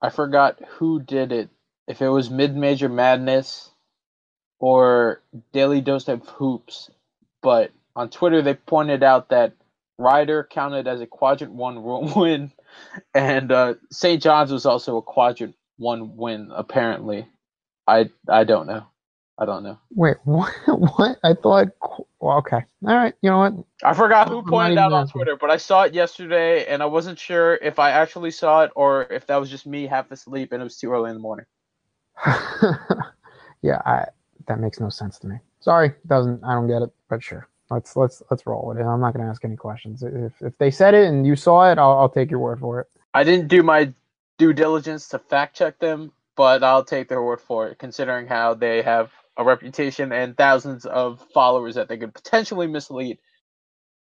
[0.01, 1.49] I forgot who did it.
[1.87, 3.72] If it was Mid Major Madness
[4.63, 6.89] or Daily Dose of Hoops,
[7.41, 9.51] but on Twitter they pointed out that
[9.97, 11.83] Rider counted as a quadrant one
[12.15, 12.49] win,
[13.13, 14.23] and uh, St.
[14.23, 16.49] John's was also a quadrant one win.
[16.55, 17.27] Apparently,
[17.87, 18.87] I I don't know.
[19.37, 19.79] I don't know.
[19.95, 20.53] Wait, what?
[20.67, 21.17] What?
[21.25, 21.67] I thought.
[22.21, 22.63] Well, okay.
[22.87, 23.13] All right.
[23.21, 23.53] You know what?
[23.83, 27.19] I forgot who pointed out on Twitter, but I saw it yesterday, and I wasn't
[27.19, 30.61] sure if I actually saw it or if that was just me half asleep and
[30.61, 31.45] it was too early in the morning.
[33.61, 34.05] yeah, I
[34.47, 35.37] that makes no sense to me.
[35.59, 36.43] Sorry, doesn't.
[36.43, 37.47] I don't get it, but sure.
[37.69, 38.83] Let's let's let's roll with it.
[38.83, 40.03] I'm not going to ask any questions.
[40.03, 42.81] If if they said it and you saw it, I'll, I'll take your word for
[42.81, 42.87] it.
[43.13, 43.93] I didn't do my
[44.37, 48.53] due diligence to fact check them, but I'll take their word for it, considering how
[48.53, 53.17] they have a reputation and thousands of followers that they could potentially mislead.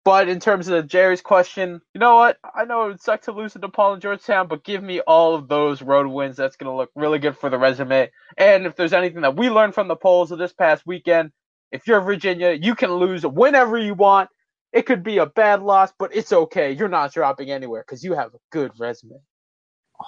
[0.05, 2.38] But in terms of Jerry's question, you know what?
[2.57, 5.36] I know it would suck to lose to DePaul and Georgetown, but give me all
[5.36, 6.36] of those road wins.
[6.36, 8.11] That's going to look really good for the resume.
[8.36, 11.30] And if there's anything that we learned from the polls of this past weekend,
[11.70, 14.28] if you're Virginia, you can lose whenever you want.
[14.72, 16.72] It could be a bad loss, but it's okay.
[16.72, 19.20] You're not dropping anywhere because you have a good resume.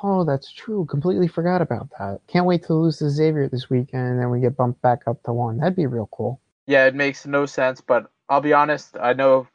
[0.02, 0.86] Oh, that's true.
[0.86, 2.20] Completely forgot about that.
[2.26, 5.22] Can't wait to lose to Xavier this weekend and then we get bumped back up
[5.22, 5.58] to one.
[5.58, 6.40] That'd be real cool.
[6.66, 8.96] Yeah, it makes no sense, but I'll be honest.
[9.00, 9.46] I know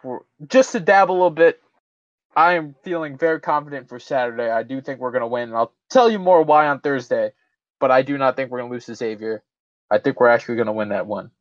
[0.47, 1.61] just to dab a little bit,
[2.35, 4.49] I am feeling very confident for Saturday.
[4.49, 5.53] I do think we're going to win.
[5.53, 7.31] I'll tell you more why on Thursday,
[7.79, 9.43] but I do not think we're going to lose to Xavier.
[9.89, 11.31] I think we're actually going to win that one.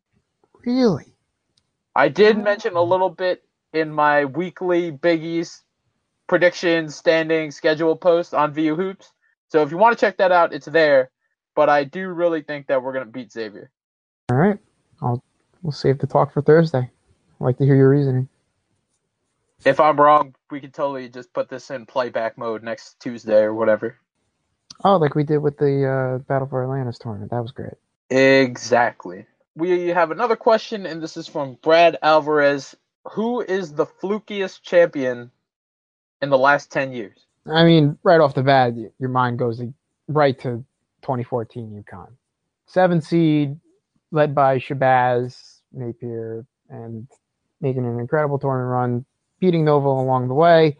[0.65, 1.15] Really?
[1.95, 5.63] I did mention a little bit in my weekly Big East
[6.27, 9.13] predictions, standing, schedule post on VU Hoops.
[9.49, 11.11] So if you want to check that out, it's there.
[11.55, 13.71] But I do really think that we're going to beat Xavier.
[14.31, 14.59] All right.
[15.03, 15.23] I'll
[15.63, 16.91] we'll save the talk for Thursday.
[17.41, 18.29] I'd like to hear your reasoning.
[19.65, 23.55] If I'm wrong, we can totally just put this in playback mode next Tuesday or
[23.55, 23.97] whatever.
[24.85, 27.31] Oh, like we did with the uh, Battle for Atlantis tournament.
[27.31, 27.75] That was great.
[28.11, 29.27] Exactly.
[29.57, 32.77] We have another question, and this is from Brad Alvarez.
[33.13, 35.31] Who is the flukiest champion
[36.23, 37.27] in the last 10 years?
[37.47, 39.61] I mean, right off the bat, your mind goes
[40.07, 40.65] right to
[41.03, 42.11] 2014 UConn.
[42.67, 43.59] Seven seed,
[44.13, 47.09] led by Shabazz, Napier, and
[47.61, 49.05] making an incredible tournament run,
[49.41, 50.77] beating Nova along the way.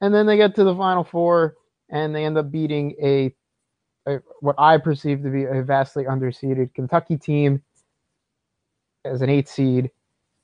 [0.00, 1.56] And then they get to the Final Four,
[1.90, 3.34] and they end up beating a,
[4.06, 7.62] a what I perceive to be a vastly underseeded Kentucky team
[9.04, 9.90] as an eight seed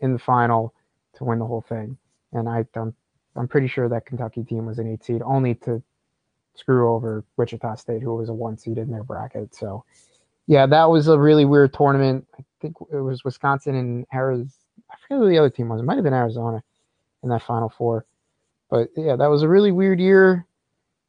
[0.01, 0.75] in the final
[1.15, 1.97] to win the whole thing.
[2.33, 2.95] And I don't
[3.37, 5.83] I'm pretty sure that Kentucky team was an eight seed, only to
[6.55, 9.55] screw over Wichita State, who was a one seed in their bracket.
[9.55, 9.85] So,
[10.47, 12.27] yeah, that was a really weird tournament.
[12.39, 14.51] I think it was Wisconsin and Arizona.
[14.91, 15.81] I forget who the other team was.
[15.81, 16.63] It might have been Arizona
[17.23, 18.05] in that Final Four.
[18.71, 20.47] But yeah, that was a really weird year.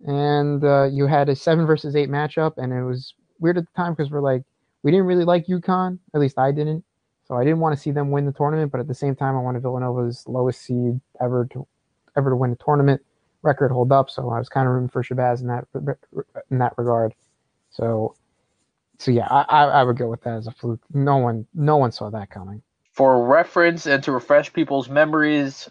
[0.06, 3.72] And uh, you had a seven versus eight matchup, and it was weird at the
[3.76, 4.44] time because we're like,
[4.84, 6.00] we didn't really like UConn.
[6.16, 6.84] At least I didn't.
[7.28, 9.36] So I didn't want to see them win the tournament, but at the same time,
[9.38, 11.68] I wanted Villanova's lowest seed ever to
[12.18, 13.02] ever to win a tournament
[13.44, 14.10] record hold up.
[14.10, 15.66] So I was kind of rooting for Shabazz in that
[16.50, 17.14] in that regard.
[17.70, 18.16] So
[18.98, 20.82] so yeah, I, I would go with that as a fluke.
[20.94, 22.62] No one no one saw that coming.
[23.02, 25.68] For reference and to refresh people's memories,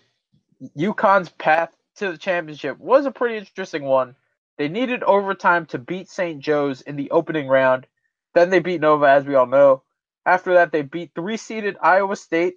[0.76, 4.16] UConn's path to the championship was a pretty interesting one.
[4.58, 6.40] They needed overtime to beat St.
[6.40, 7.86] Joe's in the opening round.
[8.34, 9.84] Then they beat Nova, as we all know.
[10.26, 12.54] After that, they beat three seeded Iowa State.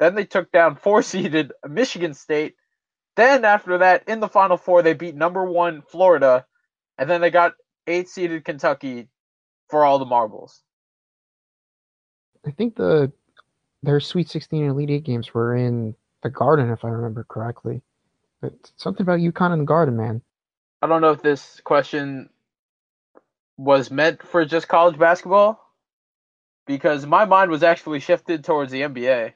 [0.00, 2.56] Then they took down four seeded Michigan State.
[3.14, 6.46] Then after that, in the Final Four, they beat number one Florida,
[6.98, 7.52] and then they got
[7.86, 9.06] eight seeded Kentucky
[9.68, 10.64] for all the marbles.
[12.44, 13.12] I think the
[13.86, 17.80] their Sweet 16 and Elite Eight games were in the Garden, if I remember correctly.
[18.42, 20.20] But something about UConn in the Garden, man.
[20.82, 22.28] I don't know if this question
[23.56, 25.62] was meant for just college basketball
[26.66, 29.32] because my mind was actually shifted towards the NBA.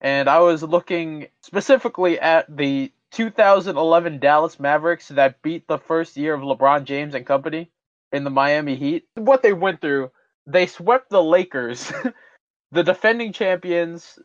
[0.00, 6.34] And I was looking specifically at the 2011 Dallas Mavericks that beat the first year
[6.34, 7.70] of LeBron James and company
[8.12, 9.06] in the Miami Heat.
[9.14, 10.10] What they went through,
[10.46, 11.90] they swept the Lakers,
[12.72, 14.18] the defending champions,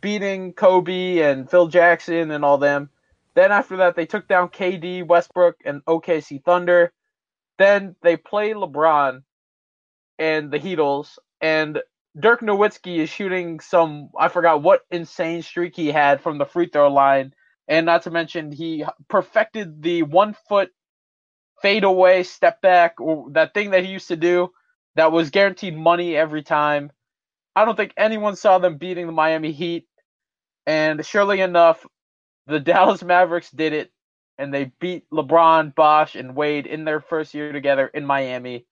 [0.00, 2.90] beating Kobe and Phil Jackson and all them.
[3.34, 6.92] Then after that, they took down KD, Westbrook, and OKC Thunder.
[7.58, 9.22] Then they play LeBron
[10.18, 11.82] and the Heatles, and
[12.18, 16.68] Dirk Nowitzki is shooting some I forgot what insane streak he had from the free
[16.68, 17.34] throw line
[17.68, 20.70] and not to mention, he perfected the one foot
[21.62, 24.50] fade away step back, or that thing that he used to do
[24.96, 26.90] that was guaranteed money every time.
[27.56, 29.86] I don't think anyone saw them beating the Miami Heat.
[30.66, 31.86] And surely enough,
[32.46, 33.92] the Dallas Mavericks did it,
[34.38, 38.66] and they beat LeBron, Bosh, and Wade in their first year together in Miami.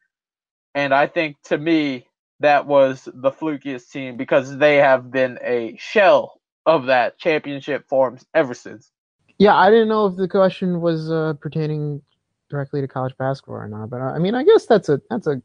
[0.74, 2.06] And I think to me,
[2.40, 8.24] that was the flukiest team because they have been a shell of that championship forms
[8.34, 8.90] ever since.
[9.38, 12.02] Yeah, I didn't know if the question was uh, pertaining
[12.48, 15.26] directly to college basketball or not, but uh, I mean, I guess that's a that's
[15.26, 15.40] a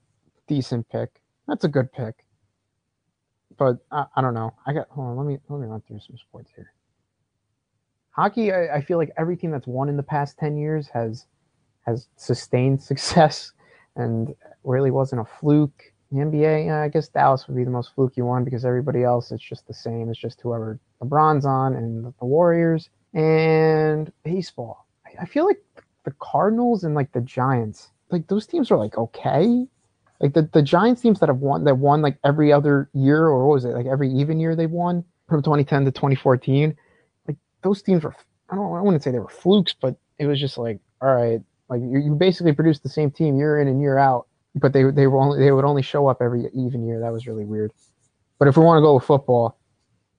[0.48, 1.10] decent pick.
[1.48, 2.16] That's a good pick.
[3.58, 4.54] But I, I don't know.
[4.66, 5.18] I got hold on.
[5.18, 6.74] Let me let me run through some sports here.
[8.12, 11.26] Hockey, I, I feel like every team that's won in the past ten years has
[11.86, 13.54] has sustained success
[13.96, 15.84] and really wasn't a fluke.
[16.12, 19.44] The NBA, I guess Dallas would be the most fluky one because everybody else it's
[19.44, 20.10] just the same.
[20.10, 24.88] It's just whoever LeBron's on and the Warriors and baseball.
[25.06, 25.62] I, I feel like
[26.06, 29.68] the Cardinals and like the Giants, like those teams are like okay.
[30.20, 33.48] Like the, the Giants teams that have won that won like every other year or
[33.48, 36.76] what was it like every even year they've won from 2010 to 2014.
[37.28, 38.16] Like those teams were
[38.50, 41.42] I don't I wouldn't say they were flukes, but it was just like all right,
[41.70, 44.84] like you, you basically produced the same team year in and year out, but they
[44.90, 47.00] they were only they would only show up every even year.
[47.00, 47.72] That was really weird.
[48.40, 49.60] But if we want to go with football,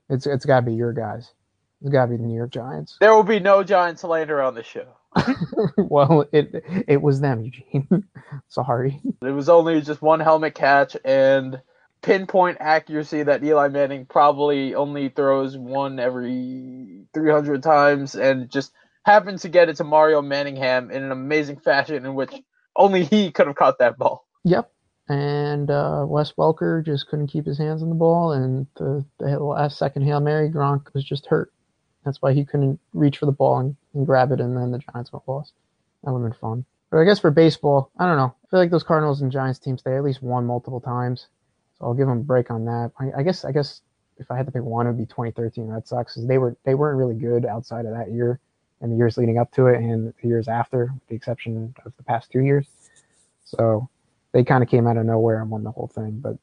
[0.09, 1.33] it's it's got to be your guys.
[1.81, 2.97] It's got to be the New York Giants.
[3.01, 4.98] There will be no Giants slander on the show.
[5.77, 8.05] well, it it was them, Eugene.
[8.49, 9.01] Sorry.
[9.23, 11.61] It was only just one helmet catch and
[12.03, 18.73] pinpoint accuracy that Eli Manning probably only throws one every 300 times and just
[19.05, 22.33] happened to get it to Mario Manningham in an amazing fashion in which
[22.77, 24.27] only he could have caught that ball.
[24.45, 24.71] Yep.
[25.09, 29.39] And uh, Wes Welker just couldn't keep his hands on the ball, and the, the
[29.39, 31.51] last second Hail Mary, Gronk was just hurt.
[32.05, 34.79] That's why he couldn't reach for the ball and, and grab it, and then the
[34.79, 35.53] Giants went lost.
[36.05, 36.65] That would have been fun.
[36.91, 38.35] But I guess for baseball, I don't know.
[38.45, 41.27] I feel like those Cardinals and Giants teams they at least won multiple times,
[41.79, 42.93] so I'll give them a break on that.
[42.99, 43.83] I, I guess I guess
[44.17, 46.57] if I had to pick one, it would be 2013 Red Sox because they were
[46.65, 48.41] they weren't really good outside of that year
[48.81, 51.93] and the years leading up to it and the years after, with the exception of
[51.97, 52.67] the past two years.
[53.45, 53.89] So
[54.33, 56.21] they kind of came out of nowhere and won the whole thing.
[56.21, 56.37] But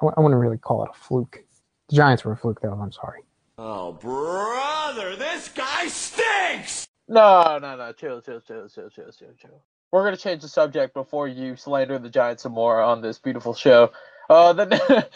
[0.00, 1.42] I, I wouldn't really call it a fluke.
[1.88, 2.72] The Giants were a fluke, though.
[2.72, 3.20] I'm sorry.
[3.58, 6.86] Oh, brother, this guy stinks!
[7.08, 7.92] No, no, no.
[7.92, 9.62] Chill, chill, chill, chill, chill, chill, chill.
[9.92, 13.18] We're going to change the subject before you slander the Giants some more on this
[13.18, 13.92] beautiful show.
[14.28, 14.66] Uh, the,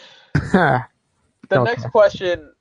[1.49, 1.63] the Okay.
[1.63, 2.51] next question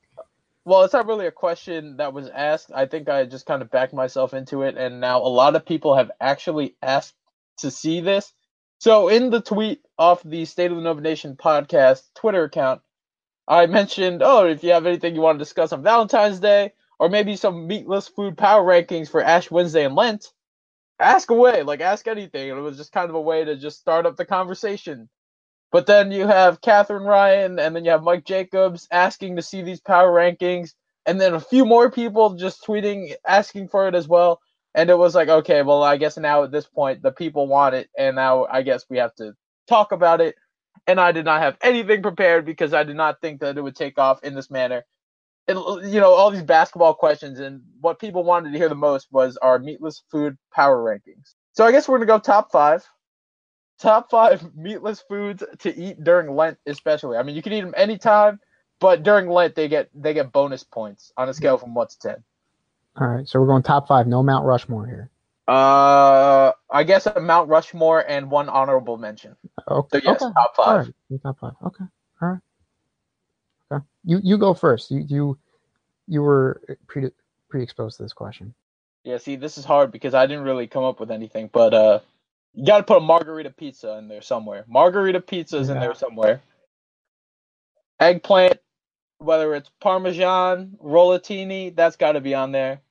[0.64, 2.70] well, it's not really a question that was asked.
[2.74, 5.64] I think I just kind of backed myself into it, and now a lot of
[5.64, 7.14] people have actually asked
[7.59, 8.34] to see this.
[8.78, 12.82] So, in the tweet off the State of the Nova Nation podcast Twitter account,
[13.48, 17.08] I mentioned, oh, if you have anything you want to discuss on Valentine's Day, or
[17.08, 20.26] maybe some meatless food power rankings for Ash Wednesday and Lent,
[21.00, 21.62] ask away.
[21.62, 22.48] Like, ask anything.
[22.48, 25.08] It was just kind of a way to just start up the conversation.
[25.72, 29.62] But then you have Catherine Ryan, and then you have Mike Jacobs asking to see
[29.62, 30.74] these power rankings,
[31.06, 34.40] and then a few more people just tweeting asking for it as well.
[34.74, 37.74] And it was like, okay, well, I guess now at this point the people want
[37.74, 39.34] it, and now I guess we have to
[39.68, 40.36] talk about it.
[40.89, 43.77] And I did not have anything prepared because I did not think that it would
[43.77, 44.85] take off in this manner.
[45.47, 45.59] And
[45.93, 49.36] you know, all these basketball questions, and what people wanted to hear the most was
[49.36, 51.35] our meatless food power rankings.
[51.52, 52.85] So I guess we're gonna go top five
[53.78, 57.16] top five meatless foods to eat during Lent, especially.
[57.16, 58.40] I mean, you can eat them anytime,
[58.81, 61.98] but during Lent they get they get bonus points on a scale from one to
[61.98, 62.24] ten.
[63.01, 64.06] All right, so we're going top five.
[64.06, 65.10] No Mount Rushmore here.
[65.48, 69.34] Uh, I guess a Mount Rushmore and one honorable mention.
[69.66, 69.98] Okay.
[69.98, 70.32] So yes, okay.
[70.34, 70.92] top five.
[71.10, 71.22] right.
[71.22, 71.52] Top five.
[71.64, 71.84] Okay.
[72.20, 72.40] All right.
[73.72, 73.84] Okay.
[74.04, 74.90] You you go first.
[74.90, 75.38] You you
[76.06, 77.10] you were pre
[77.48, 78.54] pre exposed to this question.
[79.04, 82.00] Yeah, see, this is hard because I didn't really come up with anything, but uh,
[82.52, 84.66] you got to put a margherita pizza in there somewhere.
[84.68, 86.42] Margherita pizza is in there somewhere.
[88.00, 88.58] Eggplant,
[89.16, 92.82] whether it's Parmesan, rollatini, that's got to be on there.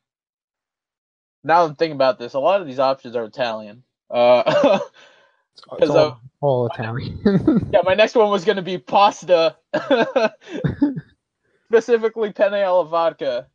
[1.48, 3.84] Now I'm thinking about this, a lot of these options are Italian.
[4.12, 4.80] Uh,
[5.80, 7.20] It's, all, uh, all Italian.
[7.74, 9.58] yeah, my next one was going to be pasta,
[11.70, 13.48] specifically penne alla vodka,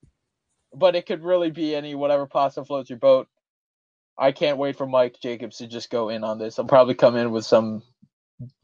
[0.75, 3.29] but it could really be any whatever pasta floats your boat.
[4.19, 6.59] I can't wait for Mike Jacobs to just go in on this.
[6.59, 7.83] I'll probably come in with some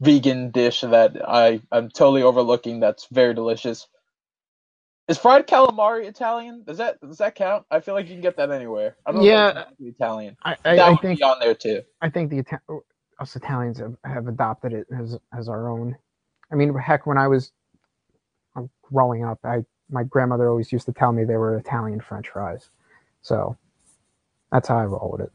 [0.01, 2.79] vegan dish that I I'm totally overlooking.
[2.79, 3.87] That's very delicious.
[5.09, 6.63] Is fried calamari Italian?
[6.65, 7.65] Does that does that count?
[7.71, 8.97] I feel like you can get that anywhere.
[9.05, 9.53] I don't Yeah.
[9.53, 10.37] know if Italian.
[10.45, 11.83] I, That I, I would think be on there too.
[12.01, 12.61] I think the Ita-
[13.19, 15.97] us Italians have, have adopted it as as our own.
[16.51, 17.53] I mean, heck, when I was
[18.57, 22.29] uh, growing up, I my grandmother always used to tell me they were Italian French
[22.29, 22.69] fries.
[23.21, 23.57] So
[24.51, 25.33] that's how I roll with it.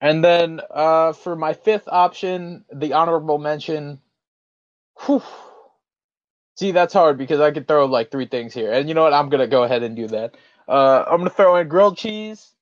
[0.00, 4.00] And then uh, for my fifth option, the honorable mention,
[5.06, 5.22] Whew.
[6.56, 9.14] See, that's hard because I could throw like three things here, and you know what?
[9.14, 10.36] I'm gonna go ahead and do that.
[10.68, 12.54] Uh, I'm gonna throw in grilled cheese,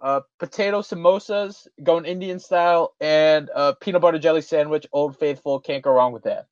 [0.00, 4.86] uh, potato samosas, going Indian style, and uh, peanut butter jelly sandwich.
[4.92, 6.46] Old Faithful, can't go wrong with that.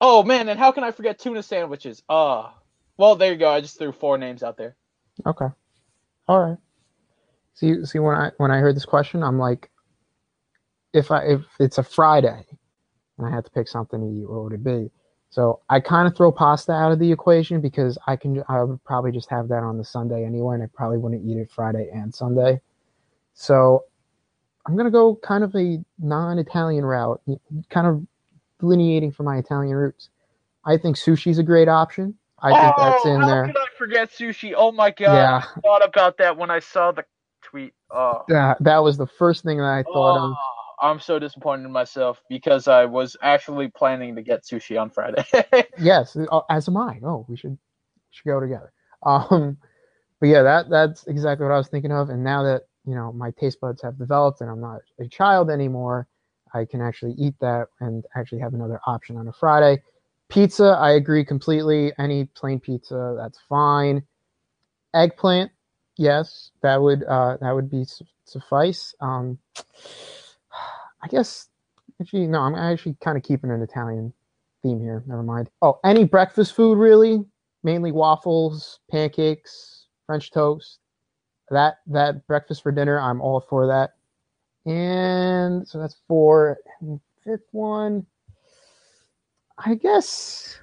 [0.00, 2.02] Oh man, and how can I forget tuna sandwiches?
[2.08, 2.54] Ah,
[2.96, 3.50] well there you go.
[3.50, 4.76] I just threw four names out there.
[5.26, 5.46] Okay.
[6.26, 6.58] All right.
[7.54, 9.70] See, see, when I when I heard this question, I'm like,
[10.92, 12.46] if I if it's a Friday,
[13.18, 14.90] and I had to pick something to eat, what would it be?
[15.30, 18.82] So I kind of throw pasta out of the equation because I can I would
[18.84, 21.88] probably just have that on the Sunday anyway, and I probably wouldn't eat it Friday
[21.92, 22.60] and Sunday.
[23.32, 23.84] So
[24.66, 27.20] I'm gonna go kind of a non-Italian route,
[27.70, 28.04] kind of
[28.58, 30.10] delineating from my Italian roots.
[30.64, 32.16] I think sushi's a great option.
[32.42, 33.46] I think that's oh, in how there.
[33.46, 34.52] could I forget sushi?
[34.56, 35.42] Oh my god, Yeah.
[35.56, 37.04] I thought about that when I saw the
[37.42, 37.74] tweet.
[37.90, 38.24] Oh.
[38.28, 40.32] That, that was the first thing that I thought of.
[40.32, 40.59] Oh.
[40.80, 45.24] I'm so disappointed in myself because I was actually planning to get sushi on Friday.
[45.78, 47.00] Yes, uh, as am I.
[47.04, 47.56] Oh, we should
[48.10, 48.72] should go together.
[49.04, 49.56] Um,
[50.20, 52.10] but yeah, that that's exactly what I was thinking of.
[52.10, 55.50] And now that you know my taste buds have developed and I'm not a child
[55.50, 56.06] anymore,
[56.52, 59.82] I can actually eat that and actually have another option on a Friday.
[60.28, 61.92] Pizza, I agree completely.
[61.98, 64.02] Any plain pizza, that's fine.
[64.94, 65.50] Eggplant,
[65.96, 68.94] yes, that would uh, that would be su- suffice.
[69.00, 69.38] Um,
[71.02, 71.48] I guess
[72.00, 74.12] actually no, I'm actually kind of keeping an Italian
[74.62, 75.02] theme here.
[75.06, 75.50] Never mind.
[75.62, 77.24] Oh, any breakfast food really?
[77.62, 80.78] Mainly waffles, pancakes, French toast.
[81.50, 83.94] That that breakfast for dinner, I'm all for that.
[84.70, 86.58] And so that's four.
[86.80, 88.06] And fifth one,
[89.58, 90.58] I guess.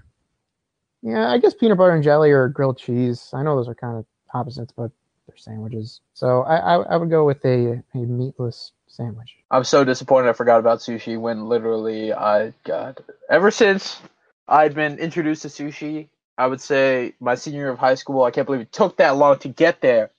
[1.03, 3.29] Yeah, I guess peanut butter and jelly or grilled cheese.
[3.33, 4.91] I know those are kind of opposites, but
[5.27, 6.01] they're sandwiches.
[6.13, 9.35] So I I, I would go with a, a meatless sandwich.
[9.51, 14.01] I'm so disappointed I forgot about sushi when literally I got ever since
[14.47, 18.31] I'd been introduced to sushi, I would say my senior year of high school, I
[18.31, 20.11] can't believe it took that long to get there.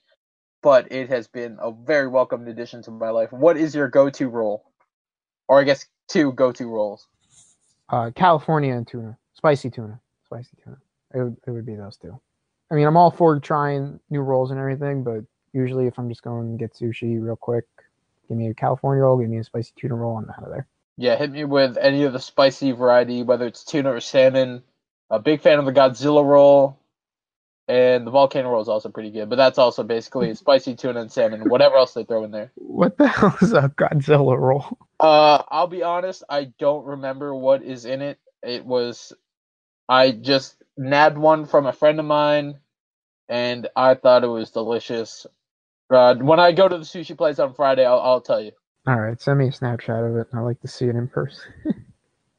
[0.61, 3.31] But it has been a very welcome addition to my life.
[3.31, 4.65] What is your go to roll?
[5.47, 7.07] Or I guess two go to rolls.
[7.87, 10.77] Uh, California and tuna, spicy tuna, spicy tuna.
[11.13, 12.19] It would, it would be those two.
[12.71, 15.23] I mean, I'm all for trying new rolls and everything, but
[15.53, 17.65] usually if I'm just going to get sushi real quick,
[18.27, 20.67] give me a California roll, give me a spicy tuna roll, I'm out of there.
[20.97, 24.63] Yeah, hit me with any of the spicy variety, whether it's tuna or salmon.
[25.09, 26.77] A big fan of the Godzilla roll,
[27.67, 29.29] and the volcano roll is also pretty good.
[29.29, 32.51] But that's also basically spicy tuna and salmon, whatever else they throw in there.
[32.55, 34.77] What the hell is a Godzilla roll?
[34.99, 38.19] Uh, I'll be honest, I don't remember what is in it.
[38.43, 39.13] It was,
[39.87, 42.59] I just nabbed one from a friend of mine,
[43.29, 45.27] and I thought it was delicious.
[45.89, 48.51] Uh, when I go to the sushi place on Friday, I'll, I'll tell you.
[48.87, 50.27] All right, send me a snapshot of it.
[50.33, 51.53] I like to see it in person,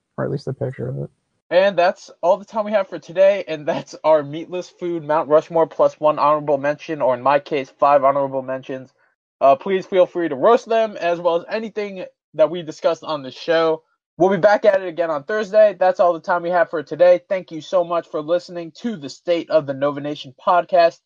[0.18, 1.10] or at least a picture of it.
[1.50, 5.28] And that's all the time we have for today, and that's our meatless food Mount
[5.30, 8.92] Rushmore plus one honorable mention, or in my case, five honorable mentions.
[9.40, 12.04] Uh, please feel free to roast them as well as anything
[12.34, 13.82] that we discussed on the show.
[14.20, 15.74] We'll be back at it again on Thursday.
[15.80, 17.22] That's all the time we have for today.
[17.26, 21.00] Thank you so much for listening to the State of the Nova Nation podcast.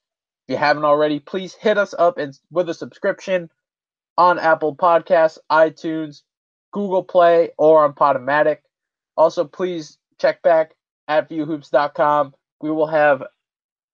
[0.48, 3.50] If you haven't already, please hit us up and with a subscription
[4.18, 6.22] on Apple Podcasts, iTunes,
[6.72, 8.58] Google Play, or on Podomatic.
[9.16, 10.74] Also, please check back
[11.06, 12.34] at vuhoops.com.
[12.62, 13.22] We will have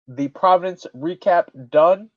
[0.09, 2.11] the Providence recap done.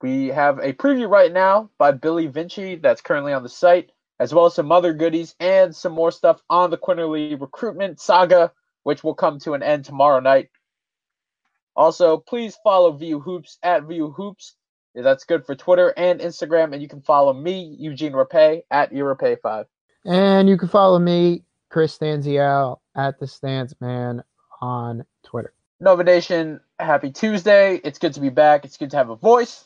[0.00, 3.92] We have a preview right now by Billy Vinci that's currently on the site,
[4.22, 8.52] as well as some other goodies and some more stuff on the Quinerly recruitment saga,
[8.84, 10.48] which will come to an end tomorrow night.
[11.74, 14.54] Also, please follow VU Hoops at VU Hoops.
[14.94, 19.64] That's good for Twitter and Instagram, and you can follow me, Eugene Rapay, at eRapay5.
[20.04, 24.22] And you can follow me, Chris Stanzial, at the Stance Man
[24.60, 25.52] on Twitter.
[25.80, 27.80] Nova Nation, happy Tuesday.
[27.82, 28.64] It's good to be back.
[28.64, 29.64] It's good to have a voice.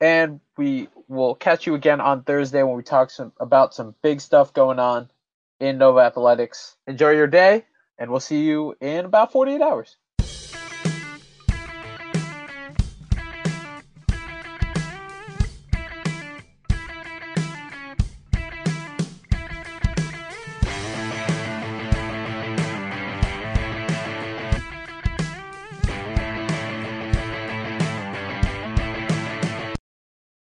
[0.00, 4.20] And we will catch you again on Thursday when we talk some about some big
[4.20, 5.10] stuff going on
[5.60, 6.76] in Nova Athletics.
[6.86, 7.64] Enjoy your day,
[7.98, 9.96] and we'll see you in about 48 hours.